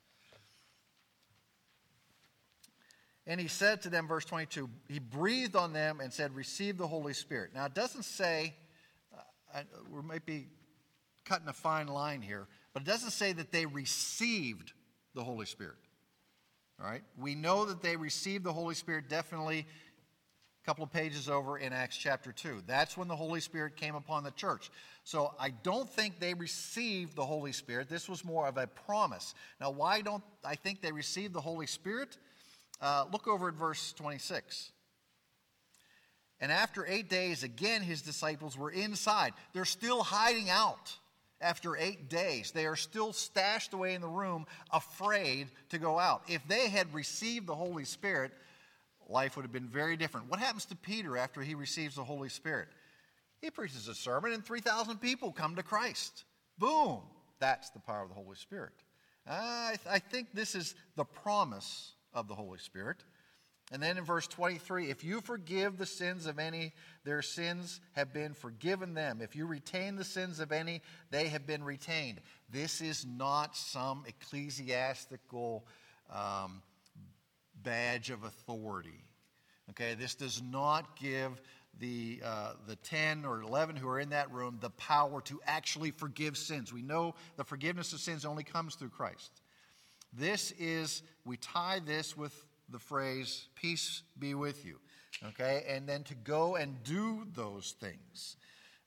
And 3.27 3.41
he 3.41 3.47
said 3.47 3.81
to 3.83 3.89
them, 3.89 4.07
verse 4.07 4.25
22, 4.25 4.69
he 4.87 4.99
breathed 4.99 5.55
on 5.55 5.73
them 5.73 5.99
and 5.99 6.13
said, 6.13 6.35
Receive 6.35 6.77
the 6.77 6.87
Holy 6.87 7.13
Spirit. 7.13 7.51
Now, 7.55 7.65
it 7.65 7.73
doesn't 7.73 8.03
say 8.03 8.53
we 9.89 10.01
might 10.01 10.25
be 10.25 10.47
cutting 11.23 11.47
a 11.47 11.53
fine 11.53 11.87
line 11.87 12.21
here, 12.21 12.47
but 12.73 12.83
it 12.83 12.85
doesn't 12.85 13.11
say 13.11 13.33
that 13.33 13.51
they 13.51 13.65
received 13.65 14.73
the 15.13 15.23
Holy 15.23 15.45
Spirit. 15.45 15.77
All 16.79 16.87
right? 16.87 17.03
We 17.17 17.35
know 17.35 17.65
that 17.65 17.81
they 17.81 17.95
received 17.95 18.43
the 18.43 18.53
Holy 18.53 18.75
Spirit 18.75 19.09
definitely 19.09 19.65
couple 20.65 20.83
of 20.83 20.91
pages 20.91 21.29
over 21.29 21.59
in 21.59 21.71
Acts 21.73 21.95
chapter 21.95 22.31
2. 22.31 22.63
That's 22.65 22.97
when 22.97 23.07
the 23.07 23.15
Holy 23.15 23.39
Spirit 23.39 23.75
came 23.75 23.93
upon 23.93 24.23
the 24.23 24.31
church. 24.31 24.71
So 25.03 25.35
I 25.39 25.51
don't 25.61 25.87
think 25.87 26.19
they 26.19 26.33
received 26.33 27.15
the 27.15 27.25
Holy 27.25 27.51
Spirit. 27.51 27.87
This 27.87 28.09
was 28.09 28.25
more 28.25 28.47
of 28.47 28.57
a 28.57 28.65
promise. 28.65 29.35
Now, 29.61 29.69
why 29.69 30.01
don't 30.01 30.23
I 30.43 30.55
think 30.55 30.81
they 30.81 30.91
received 30.91 31.33
the 31.33 31.41
Holy 31.41 31.67
Spirit? 31.67 32.17
Uh, 32.81 33.05
look 33.11 33.27
over 33.27 33.47
at 33.49 33.53
verse 33.53 33.93
26. 33.93 34.71
And 36.39 36.51
after 36.51 36.83
eight 36.87 37.09
days, 37.09 37.43
again, 37.43 37.83
his 37.83 38.01
disciples 38.01 38.57
were 38.57 38.71
inside. 38.71 39.33
They're 39.53 39.65
still 39.65 40.01
hiding 40.01 40.49
out 40.49 40.97
after 41.41 41.77
eight 41.77 42.09
days. 42.09 42.51
They 42.51 42.65
are 42.65 42.75
still 42.75 43.13
stashed 43.13 43.73
away 43.73 43.93
in 43.93 44.01
the 44.01 44.07
room, 44.07 44.47
afraid 44.71 45.47
to 45.69 45.77
go 45.77 45.99
out. 45.99 46.23
If 46.27 46.45
they 46.47 46.69
had 46.69 46.91
received 46.91 47.45
the 47.45 47.55
Holy 47.55 47.85
Spirit, 47.85 48.31
life 49.09 49.35
would 49.35 49.43
have 49.43 49.51
been 49.51 49.67
very 49.67 49.97
different. 49.97 50.29
What 50.29 50.39
happens 50.39 50.65
to 50.65 50.75
Peter 50.75 51.17
after 51.17 51.41
he 51.41 51.55
receives 51.55 51.95
the 51.95 52.03
Holy 52.03 52.29
Spirit? 52.29 52.67
He 53.41 53.51
preaches 53.51 53.87
a 53.87 53.95
sermon, 53.95 54.33
and 54.33 54.43
3,000 54.43 54.97
people 54.97 55.31
come 55.31 55.55
to 55.55 55.63
Christ. 55.63 56.23
Boom! 56.57 57.01
That's 57.39 57.69
the 57.69 57.79
power 57.79 58.01
of 58.01 58.09
the 58.09 58.15
Holy 58.15 58.35
Spirit. 58.35 58.73
I, 59.27 59.75
th- 59.83 59.93
I 59.93 59.99
think 59.99 60.29
this 60.33 60.55
is 60.55 60.75
the 60.95 61.05
promise 61.05 61.93
of 62.13 62.27
the 62.27 62.35
Holy 62.35 62.59
Spirit. 62.59 62.97
And 63.71 63.81
then 63.81 63.97
in 63.97 64.03
verse 64.03 64.27
23, 64.27 64.91
if 64.91 65.03
you 65.03 65.21
forgive 65.21 65.77
the 65.77 65.87
sins 65.87 66.27
of 66.27 66.37
any, 66.37 66.71
their 67.03 67.23
sins 67.23 67.81
have 67.93 68.13
been 68.13 68.33
forgiven 68.33 68.93
them. 68.93 69.21
If 69.21 69.35
you 69.35 69.47
retain 69.47 69.95
the 69.95 70.03
sins 70.03 70.39
of 70.39 70.51
any, 70.51 70.81
they 71.09 71.29
have 71.29 71.47
been 71.47 71.63
retained. 71.63 72.21
This 72.49 72.79
is 72.79 73.05
not 73.05 73.57
some 73.57 74.03
ecclesiastical 74.07 75.65
um, 76.11 76.61
badge 77.65 78.09
of 78.11 78.23
authority. 78.23 79.03
Okay, 79.71 79.95
this 79.95 80.15
does 80.15 80.41
not 80.41 80.95
give 80.97 81.41
the, 81.79 82.21
uh, 82.23 82.53
the 82.67 82.77
10 82.77 83.25
or 83.25 83.41
11 83.41 83.75
who 83.75 83.89
are 83.89 83.99
in 83.99 84.09
that 84.09 84.31
room 84.31 84.57
the 84.61 84.69
power 84.71 85.19
to 85.21 85.41
actually 85.45 85.91
forgive 85.91 86.37
sins. 86.37 86.71
We 86.71 86.81
know 86.81 87.15
the 87.35 87.43
forgiveness 87.43 87.91
of 87.91 87.99
sins 87.99 88.23
only 88.23 88.43
comes 88.43 88.75
through 88.75 88.89
Christ. 88.89 89.41
This 90.13 90.51
is, 90.57 91.03
we 91.25 91.35
tie 91.37 91.81
this 91.85 92.15
with 92.15 92.45
the 92.69 92.79
phrase, 92.79 93.47
peace 93.55 94.03
be 94.17 94.33
with 94.33 94.65
you. 94.65 94.79
Okay? 95.29 95.65
And 95.67 95.87
then 95.87 96.03
to 96.03 96.15
go 96.15 96.55
and 96.55 96.81
do 96.83 97.25
those 97.33 97.75
things. 97.79 98.37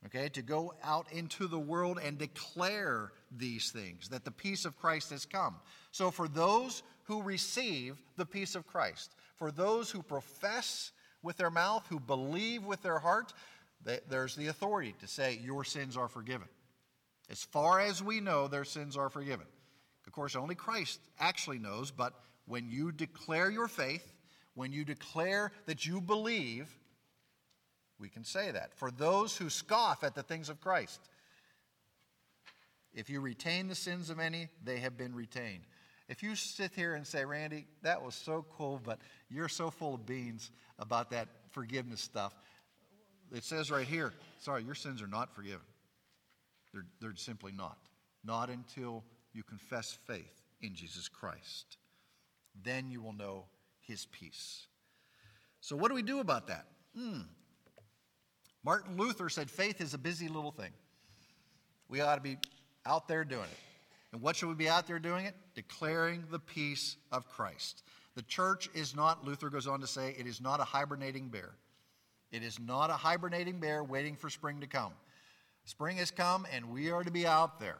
Okay? 0.06 0.28
To 0.30 0.42
go 0.42 0.72
out 0.82 1.10
into 1.12 1.46
the 1.46 1.58
world 1.58 1.98
and 2.02 2.16
declare 2.16 3.12
these 3.36 3.70
things, 3.70 4.08
that 4.08 4.24
the 4.24 4.30
peace 4.30 4.64
of 4.64 4.78
Christ 4.78 5.10
has 5.10 5.26
come. 5.26 5.56
So 5.90 6.10
for 6.10 6.28
those 6.28 6.82
who 7.08 7.22
receive 7.22 8.00
the 8.16 8.26
peace 8.26 8.54
of 8.54 8.66
Christ, 8.66 9.14
for 9.36 9.50
those 9.50 9.90
who 9.90 10.02
profess 10.02 10.92
with 11.22 11.38
their 11.38 11.50
mouth, 11.50 11.86
who 11.88 11.98
believe 11.98 12.64
with 12.64 12.82
their 12.82 12.98
heart, 12.98 13.32
there's 14.08 14.36
the 14.36 14.48
authority 14.48 14.94
to 15.00 15.06
say, 15.06 15.40
Your 15.42 15.64
sins 15.64 15.96
are 15.96 16.08
forgiven. 16.08 16.48
As 17.30 17.42
far 17.42 17.80
as 17.80 18.02
we 18.02 18.20
know, 18.20 18.46
their 18.46 18.64
sins 18.64 18.96
are 18.96 19.08
forgiven. 19.08 19.46
Of 20.06 20.12
course, 20.12 20.36
only 20.36 20.54
Christ 20.54 21.00
actually 21.18 21.58
knows, 21.58 21.90
but 21.90 22.12
when 22.46 22.70
you 22.70 22.92
declare 22.92 23.50
your 23.50 23.68
faith, 23.68 24.12
when 24.54 24.72
you 24.72 24.84
declare 24.84 25.50
that 25.64 25.86
you 25.86 26.02
believe, 26.02 26.68
we 27.98 28.10
can 28.10 28.24
say 28.24 28.50
that. 28.50 28.74
For 28.74 28.90
those 28.90 29.36
who 29.36 29.48
scoff 29.48 30.04
at 30.04 30.14
the 30.14 30.22
things 30.22 30.50
of 30.50 30.60
Christ, 30.60 31.00
if 32.92 33.08
you 33.08 33.20
retain 33.20 33.68
the 33.68 33.74
sins 33.74 34.10
of 34.10 34.18
any, 34.18 34.48
they 34.62 34.78
have 34.78 34.98
been 34.98 35.14
retained. 35.14 35.62
If 36.08 36.22
you 36.22 36.34
sit 36.34 36.72
here 36.74 36.94
and 36.94 37.06
say, 37.06 37.24
Randy, 37.24 37.66
that 37.82 38.02
was 38.02 38.14
so 38.14 38.46
cool, 38.56 38.80
but 38.82 38.98
you're 39.28 39.48
so 39.48 39.70
full 39.70 39.94
of 39.94 40.06
beans 40.06 40.50
about 40.78 41.10
that 41.10 41.28
forgiveness 41.50 42.00
stuff, 42.00 42.34
it 43.32 43.44
says 43.44 43.70
right 43.70 43.86
here, 43.86 44.14
sorry, 44.38 44.64
your 44.64 44.74
sins 44.74 45.02
are 45.02 45.06
not 45.06 45.34
forgiven. 45.34 45.66
They're, 46.72 46.86
they're 47.00 47.16
simply 47.16 47.52
not. 47.52 47.78
Not 48.24 48.48
until 48.48 49.04
you 49.32 49.42
confess 49.42 49.98
faith 50.06 50.42
in 50.62 50.74
Jesus 50.74 51.08
Christ. 51.08 51.76
Then 52.62 52.90
you 52.90 53.02
will 53.02 53.12
know 53.12 53.44
his 53.80 54.06
peace. 54.06 54.66
So, 55.60 55.76
what 55.76 55.88
do 55.88 55.94
we 55.94 56.02
do 56.02 56.20
about 56.20 56.46
that? 56.48 56.66
Hmm. 56.96 57.20
Martin 58.64 58.96
Luther 58.96 59.28
said 59.28 59.50
faith 59.50 59.80
is 59.80 59.94
a 59.94 59.98
busy 59.98 60.28
little 60.28 60.50
thing. 60.50 60.72
We 61.88 62.00
ought 62.00 62.16
to 62.16 62.20
be 62.20 62.38
out 62.84 63.08
there 63.08 63.24
doing 63.24 63.44
it. 63.44 63.67
And 64.12 64.22
what 64.22 64.36
should 64.36 64.48
we 64.48 64.54
be 64.54 64.68
out 64.68 64.86
there 64.86 64.98
doing 64.98 65.26
it? 65.26 65.34
Declaring 65.54 66.24
the 66.30 66.38
peace 66.38 66.96
of 67.12 67.28
Christ. 67.28 67.82
The 68.14 68.22
church 68.22 68.68
is 68.74 68.96
not, 68.96 69.24
Luther 69.24 69.50
goes 69.50 69.66
on 69.66 69.80
to 69.80 69.86
say, 69.86 70.14
it 70.18 70.26
is 70.26 70.40
not 70.40 70.60
a 70.60 70.64
hibernating 70.64 71.28
bear. 71.28 71.50
It 72.32 72.42
is 72.42 72.58
not 72.58 72.90
a 72.90 72.94
hibernating 72.94 73.60
bear 73.60 73.84
waiting 73.84 74.16
for 74.16 74.28
spring 74.30 74.60
to 74.60 74.66
come. 74.66 74.92
Spring 75.64 75.98
has 75.98 76.10
come 76.10 76.46
and 76.52 76.70
we 76.70 76.90
are 76.90 77.04
to 77.04 77.10
be 77.10 77.26
out 77.26 77.60
there. 77.60 77.78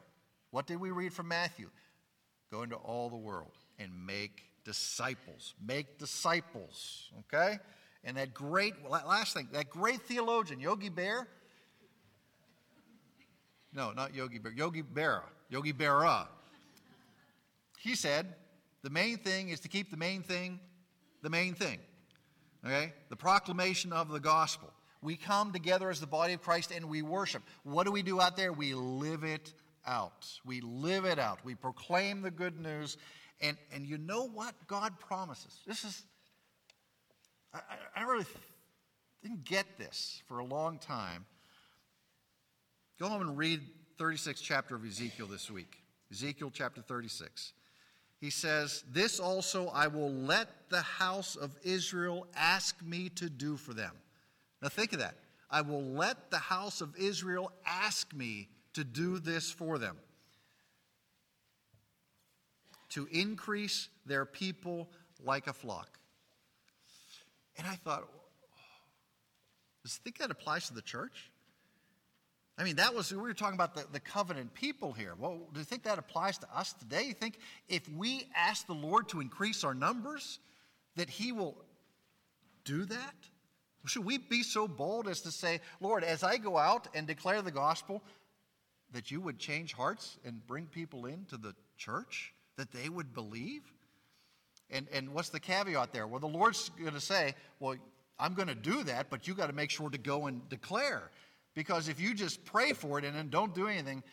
What 0.51 0.67
did 0.67 0.81
we 0.81 0.91
read 0.91 1.13
from 1.13 1.29
Matthew? 1.29 1.71
Go 2.51 2.63
into 2.63 2.77
all 2.77 3.11
the 3.11 3.17
world 3.17 3.53
and 3.79 3.91
make 4.07 4.43
disciples. 4.65 5.55
Make 5.67 5.99
disciples, 5.99 7.11
okay? 7.21 7.59
And 8.05 8.17
that 8.17 8.33
great, 8.33 8.75
last 8.89 9.35
thing, 9.35 9.49
that 9.53 9.71
great 9.71 10.03
theologian, 10.03 10.61
Yogi 10.61 10.89
Bear. 10.89 11.27
No, 13.79 13.93
not 13.93 14.13
Yogi 14.13 14.39
Bear, 14.39 14.51
Yogi 14.51 14.83
Berra, 14.83 15.23
Yogi 15.51 15.73
Berra. 15.73 16.27
He 17.79 17.95
said, 17.95 18.27
the 18.83 18.91
main 18.91 19.19
thing 19.19 19.51
is 19.51 19.61
to 19.61 19.69
keep 19.69 19.93
the 19.93 19.97
main 19.97 20.23
thing 20.23 20.59
the 21.23 21.31
main 21.31 21.55
thing. 21.55 21.79
Okay? 22.65 22.93
The 23.09 23.15
proclamation 23.15 23.93
of 23.93 24.09
the 24.09 24.19
gospel. 24.19 24.73
We 25.01 25.17
come 25.17 25.53
together 25.53 25.91
as 25.91 26.01
the 26.01 26.09
body 26.09 26.33
of 26.33 26.43
Christ 26.43 26.73
and 26.73 26.87
we 26.87 27.03
worship. 27.03 27.45
What 27.63 27.87
do 27.87 27.93
we 27.93 28.03
do 28.03 28.21
out 28.21 28.37
there? 28.37 28.53
We 28.53 28.75
live 28.75 29.23
it 29.23 29.53
out. 29.87 30.27
We 30.45 30.61
live 30.61 31.05
it 31.05 31.21
out. 31.21 31.39
We 31.45 31.55
proclaim 31.55 32.21
the 32.21 32.33
good 32.33 32.61
news. 32.61 32.97
And, 33.41 33.57
and 33.73 33.87
you 33.87 33.97
know 33.97 34.27
what 34.27 34.55
God 34.67 34.99
promises? 34.99 35.61
This 35.69 35.85
is, 35.85 36.03
I, 37.55 37.61
I 37.95 38.03
really 38.03 38.27
didn't 39.23 39.45
get 39.45 39.79
this 39.79 40.21
for 40.27 40.41
a 40.41 40.45
long 40.45 40.79
time. 40.79 41.27
Go 42.99 43.09
home 43.09 43.23
and 43.23 43.39
read 43.39 43.61
36th 43.99 44.43
chapter 44.43 44.75
of 44.75 44.85
Ezekiel 44.85 45.29
this 45.29 45.51
week. 45.51 45.79
Ezekiel 46.11 46.51
chapter 46.53 46.83
36. 46.83 47.53
He 48.21 48.31
says, 48.31 48.83
This 48.91 49.21
also 49.21 49.69
I 49.69 49.87
will 49.87 50.11
let 50.13 50.69
the 50.69 50.83
house 50.83 51.37
of 51.37 51.57
Israel 51.63 52.27
ask 52.35 52.83
me 52.83 53.09
to 53.11 53.31
do 53.31 53.57
for 53.57 53.73
them. 53.73 53.93
Now 54.61 54.69
think 54.69 54.93
of 54.93 54.99
that. 54.99 55.15
I 55.49 55.61
will 55.61 55.83
let 55.83 56.31
the 56.31 56.39
house 56.39 56.81
of 56.81 56.97
Israel 56.97 57.53
ask 57.65 58.13
me 58.13 58.49
to 58.75 58.83
do 58.83 59.21
this 59.21 59.51
for 59.51 59.79
them 59.79 59.97
to 62.91 63.07
increase 63.13 63.89
their 64.07 64.25
people 64.25 64.89
like 65.25 65.47
a 65.47 65.53
flock. 65.53 65.99
And 67.57 67.67
I 67.67 67.75
thought, 67.75 68.09
does 69.85 69.97
think 69.99 70.19
that 70.19 70.31
applies 70.31 70.69
to 70.69 70.75
the 70.75 70.83
church? 70.83 71.31
I 72.59 72.65
mean, 72.65 72.77
that 72.77 72.93
was, 72.93 73.13
we 73.13 73.19
were 73.19 73.33
talking 73.35 73.55
about 73.55 73.75
the, 73.77 73.85
the 73.93 74.01
covenant 74.01 74.53
people 74.53 74.93
here. 74.93 75.15
Well, 75.17 75.39
do 75.53 75.61
you 75.61 75.65
think 75.65 75.85
that 75.85 75.99
applies 75.99 76.39
to 76.39 76.47
us 76.53 76.73
today? 76.73 77.05
You 77.05 77.15
think 77.15 77.39
if 77.69 77.89
we 77.89 78.29
ask 78.37 78.67
the 78.67 78.75
Lord 78.75 79.09
to 79.11 79.21
increase 79.21 79.63
our 79.63 79.75
numbers, 79.75 80.41
that 80.97 81.09
He 81.09 81.31
will 81.31 81.57
do 82.65 82.85
that? 82.85 83.15
Should 83.87 84.05
we 84.05 84.19
be 84.19 84.43
so 84.43 84.67
bold 84.67 85.07
as 85.07 85.21
to 85.21 85.31
say, 85.31 85.61
Lord, 85.81 86.03
as 86.03 86.25
I 86.25 86.37
go 86.37 86.59
out 86.59 86.89
and 86.95 87.07
declare 87.07 87.43
the 87.43 87.53
gospel, 87.53 88.03
that 88.93 89.11
you 89.11 89.21
would 89.21 89.39
change 89.39 89.73
hearts 89.73 90.19
and 90.25 90.45
bring 90.47 90.67
people 90.67 91.07
into 91.07 91.37
the 91.37 91.55
church, 91.77 92.35
that 92.57 92.73
they 92.73 92.89
would 92.89 93.15
believe? 93.15 93.63
And, 94.69 94.89
and 94.93 95.15
what's 95.15 95.29
the 95.29 95.41
caveat 95.41 95.93
there? 95.93 96.09
Well, 96.09 96.21
the 96.21 96.27
Lord's 96.27 96.71
going 96.71 96.93
to 96.93 97.01
say, 97.01 97.35
Well, 97.61 97.77
I'm 98.19 98.35
going 98.35 98.49
to 98.49 98.55
do 98.57 98.83
that, 98.83 99.11
but 99.11 99.29
you 99.29 99.35
got 99.35 99.47
to 99.47 99.55
make 99.55 99.71
sure 99.71 99.89
to 99.89 99.99
go 99.99 100.27
and 100.27 100.47
declare. 100.49 101.11
Because 101.59 101.89
if 101.89 102.01
you 102.01 102.15
just 102.15 102.45
pray 102.45 102.73
for 102.73 103.01
it 103.01 103.05
and 103.05 103.17
then 103.17 103.31
don't 103.31 103.53
do 103.53 103.67
anything, 103.67 104.05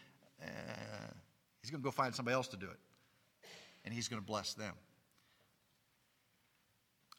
uh, 0.42 0.48
he's 1.62 1.70
going 1.70 1.80
to 1.80 1.86
go 1.86 1.92
find 1.92 2.16
somebody 2.16 2.34
else 2.34 2.48
to 2.48 2.58
do 2.58 2.66
it. 2.66 2.80
And 3.86 3.94
he's 3.94 4.08
going 4.08 4.20
to 4.20 4.26
bless 4.26 4.56
them. 4.56 4.74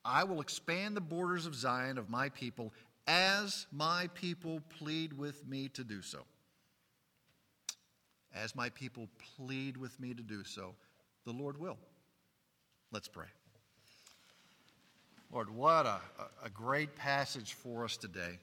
I 0.04 0.24
will 0.24 0.40
expand 0.40 0.96
the 0.96 1.00
borders 1.00 1.46
of 1.46 1.54
Zion 1.54 1.96
of 1.96 2.10
my 2.10 2.28
people 2.30 2.74
as 3.06 3.68
my 3.70 4.08
people 4.14 4.60
plead 4.80 5.12
with 5.12 5.46
me 5.46 5.68
to 5.74 5.84
do 5.84 6.02
so. 6.02 6.24
As 8.34 8.56
my 8.56 8.68
people 8.70 9.08
plead 9.36 9.76
with 9.76 10.00
me 10.00 10.12
to 10.12 10.24
do 10.24 10.42
so, 10.42 10.74
the 11.24 11.30
Lord 11.30 11.56
will. 11.56 11.78
Let's 12.90 13.06
pray. 13.06 13.28
Lord, 15.32 15.50
what 15.50 15.86
a, 15.86 16.00
a 16.42 16.50
great 16.50 16.96
passage 16.96 17.52
for 17.52 17.84
us 17.84 17.96
today 17.96 18.40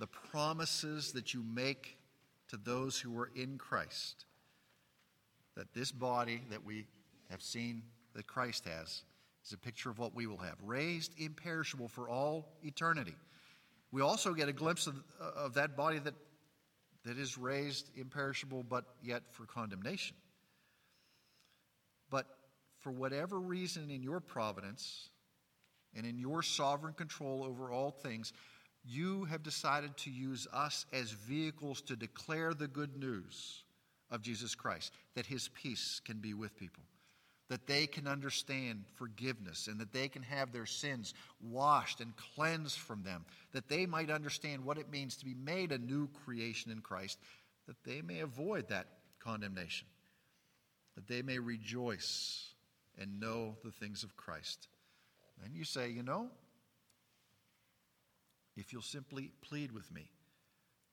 the 0.00 0.06
promises 0.06 1.12
that 1.12 1.34
you 1.34 1.44
make 1.44 1.98
to 2.48 2.56
those 2.56 2.98
who 2.98 3.16
are 3.18 3.30
in 3.36 3.58
Christ. 3.58 4.24
That 5.56 5.72
this 5.74 5.92
body 5.92 6.40
that 6.50 6.64
we 6.64 6.86
have 7.28 7.42
seen 7.42 7.82
that 8.14 8.26
Christ 8.26 8.64
has 8.64 9.02
is 9.44 9.52
a 9.52 9.58
picture 9.58 9.90
of 9.90 9.98
what 9.98 10.14
we 10.14 10.26
will 10.26 10.38
have 10.38 10.56
raised 10.64 11.12
imperishable 11.18 11.86
for 11.86 12.08
all 12.08 12.48
eternity. 12.64 13.14
We 13.92 14.00
also 14.00 14.32
get 14.32 14.48
a 14.48 14.52
glimpse 14.54 14.86
of, 14.86 14.96
of 15.20 15.54
that 15.54 15.76
body 15.76 15.98
that, 15.98 16.14
that 17.04 17.18
is 17.18 17.36
raised 17.36 17.90
imperishable 17.94 18.62
but 18.62 18.84
yet 19.02 19.22
for 19.30 19.44
condemnation. 19.44 20.16
But 22.08 22.26
for 22.78 22.90
whatever 22.90 23.38
reason 23.38 23.90
in 23.90 24.02
your 24.02 24.20
providence 24.20 25.10
and 25.94 26.06
in 26.06 26.18
your 26.18 26.42
sovereign 26.42 26.94
control 26.94 27.44
over 27.44 27.70
all 27.70 27.90
things, 27.90 28.32
you 28.84 29.24
have 29.24 29.42
decided 29.42 29.96
to 29.98 30.10
use 30.10 30.46
us 30.52 30.86
as 30.92 31.10
vehicles 31.10 31.80
to 31.82 31.96
declare 31.96 32.54
the 32.54 32.68
good 32.68 32.96
news 32.96 33.62
of 34.10 34.22
Jesus 34.22 34.54
Christ, 34.54 34.92
that 35.14 35.26
his 35.26 35.48
peace 35.48 36.00
can 36.04 36.18
be 36.18 36.34
with 36.34 36.56
people, 36.56 36.82
that 37.48 37.66
they 37.66 37.86
can 37.86 38.06
understand 38.06 38.84
forgiveness, 38.96 39.68
and 39.68 39.78
that 39.80 39.92
they 39.92 40.08
can 40.08 40.22
have 40.22 40.52
their 40.52 40.66
sins 40.66 41.14
washed 41.40 42.00
and 42.00 42.12
cleansed 42.34 42.78
from 42.78 43.02
them, 43.02 43.24
that 43.52 43.68
they 43.68 43.86
might 43.86 44.10
understand 44.10 44.64
what 44.64 44.78
it 44.78 44.90
means 44.90 45.16
to 45.16 45.24
be 45.24 45.34
made 45.34 45.72
a 45.72 45.78
new 45.78 46.08
creation 46.24 46.72
in 46.72 46.80
Christ, 46.80 47.18
that 47.66 47.82
they 47.84 48.02
may 48.02 48.20
avoid 48.20 48.68
that 48.68 48.86
condemnation, 49.20 49.86
that 50.96 51.06
they 51.06 51.22
may 51.22 51.38
rejoice 51.38 52.54
and 52.98 53.20
know 53.20 53.56
the 53.62 53.70
things 53.70 54.02
of 54.02 54.16
Christ. 54.16 54.68
And 55.44 55.54
you 55.54 55.64
say, 55.64 55.90
you 55.90 56.02
know, 56.02 56.30
if 58.56 58.72
you'll 58.72 58.82
simply 58.82 59.32
plead 59.42 59.72
with 59.72 59.92
me 59.92 60.10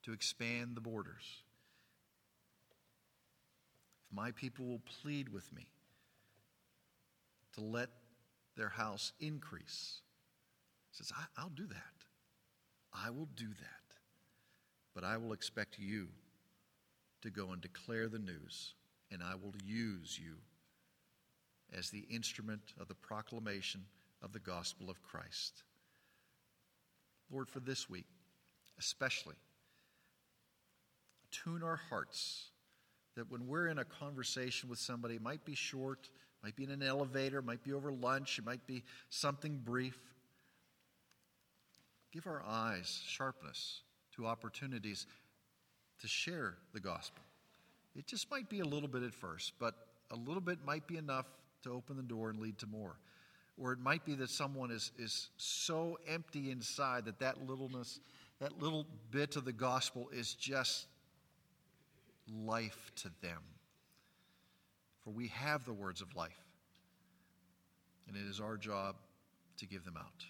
to 0.03 0.13
expand 0.13 0.75
the 0.75 0.81
borders. 0.81 1.43
If 4.09 4.15
my 4.15 4.31
people 4.31 4.65
will 4.65 4.81
plead 5.01 5.29
with 5.29 5.51
me 5.53 5.67
to 7.55 7.61
let 7.61 7.89
their 8.55 8.69
house 8.69 9.11
increase, 9.19 10.01
says, 10.91 11.11
I, 11.37 11.43
will 11.43 11.49
do 11.51 11.67
that. 11.67 12.05
I 12.93 13.09
will 13.09 13.27
do 13.35 13.47
that. 13.47 13.95
But 14.95 15.03
I 15.03 15.17
will 15.17 15.33
expect 15.33 15.77
you 15.77 16.07
to 17.21 17.29
go 17.29 17.51
and 17.51 17.61
declare 17.61 18.07
the 18.07 18.19
news, 18.19 18.73
and 19.11 19.21
I 19.21 19.35
will 19.35 19.53
use 19.63 20.19
you 20.21 20.35
as 21.77 21.89
the 21.89 22.05
instrument 22.09 22.73
of 22.79 22.87
the 22.87 22.95
proclamation 22.95 23.81
of 24.23 24.31
the 24.31 24.39
gospel 24.39 24.89
of 24.89 25.03
Christ. 25.03 25.63
Lord, 27.31 27.49
for 27.49 27.59
this 27.59 27.89
week, 27.89 28.05
especially, 28.79 29.35
tune 31.31 31.63
our 31.63 31.79
hearts 31.89 32.51
that 33.15 33.29
when 33.31 33.47
we're 33.47 33.67
in 33.67 33.79
a 33.79 33.85
conversation 33.85 34.69
with 34.69 34.79
somebody, 34.79 35.15
it 35.15 35.21
might 35.21 35.43
be 35.43 35.55
short, 35.55 36.09
might 36.43 36.55
be 36.55 36.63
in 36.63 36.71
an 36.71 36.83
elevator, 36.83 37.41
might 37.41 37.63
be 37.63 37.73
over 37.73 37.91
lunch, 37.91 38.39
it 38.39 38.45
might 38.45 38.65
be 38.67 38.83
something 39.09 39.59
brief. 39.63 39.97
Give 42.11 42.27
our 42.27 42.43
eyes 42.47 43.01
sharpness 43.07 43.81
to 44.15 44.25
opportunities 44.25 45.07
to 45.99 46.07
share 46.07 46.55
the 46.73 46.79
gospel. 46.79 47.23
It 47.95 48.05
just 48.05 48.29
might 48.29 48.49
be 48.49 48.59
a 48.59 48.65
little 48.65 48.87
bit 48.87 49.03
at 49.03 49.13
first, 49.13 49.53
but 49.59 49.73
a 50.11 50.15
little 50.15 50.41
bit 50.41 50.59
might 50.63 50.87
be 50.87 50.97
enough 50.97 51.25
to 51.63 51.71
open 51.71 51.97
the 51.97 52.03
door 52.03 52.29
and 52.29 52.39
lead 52.39 52.59
to 52.59 52.67
more. 52.67 52.97
Or 53.59 53.73
it 53.73 53.79
might 53.79 54.05
be 54.05 54.13
that 54.15 54.29
someone 54.29 54.69
is, 54.69 54.91
is 54.99 55.29
so 55.37 55.97
empty 56.07 56.51
inside 56.51 57.05
that 57.05 57.19
that 57.19 57.47
littleness, 57.47 57.99
that 58.39 58.61
little 58.61 58.85
bit 59.09 59.35
of 59.35 59.45
the 59.45 59.51
gospel 59.51 60.09
is 60.13 60.33
just 60.33 60.85
life 62.31 62.91
to 62.97 63.09
them. 63.21 63.41
For 65.03 65.11
we 65.11 65.27
have 65.29 65.65
the 65.65 65.73
words 65.73 66.01
of 66.01 66.15
life, 66.15 66.37
and 68.07 68.15
it 68.15 68.29
is 68.29 68.39
our 68.39 68.57
job 68.57 68.95
to 69.57 69.65
give 69.65 69.85
them 69.85 69.97
out. 69.97 70.25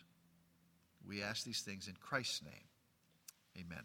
We 1.06 1.24
ask 1.24 1.44
these 1.44 1.62
things 1.62 1.88
in 1.88 1.96
Christ's 2.00 2.44
name. 2.44 3.64
Amen. 3.66 3.84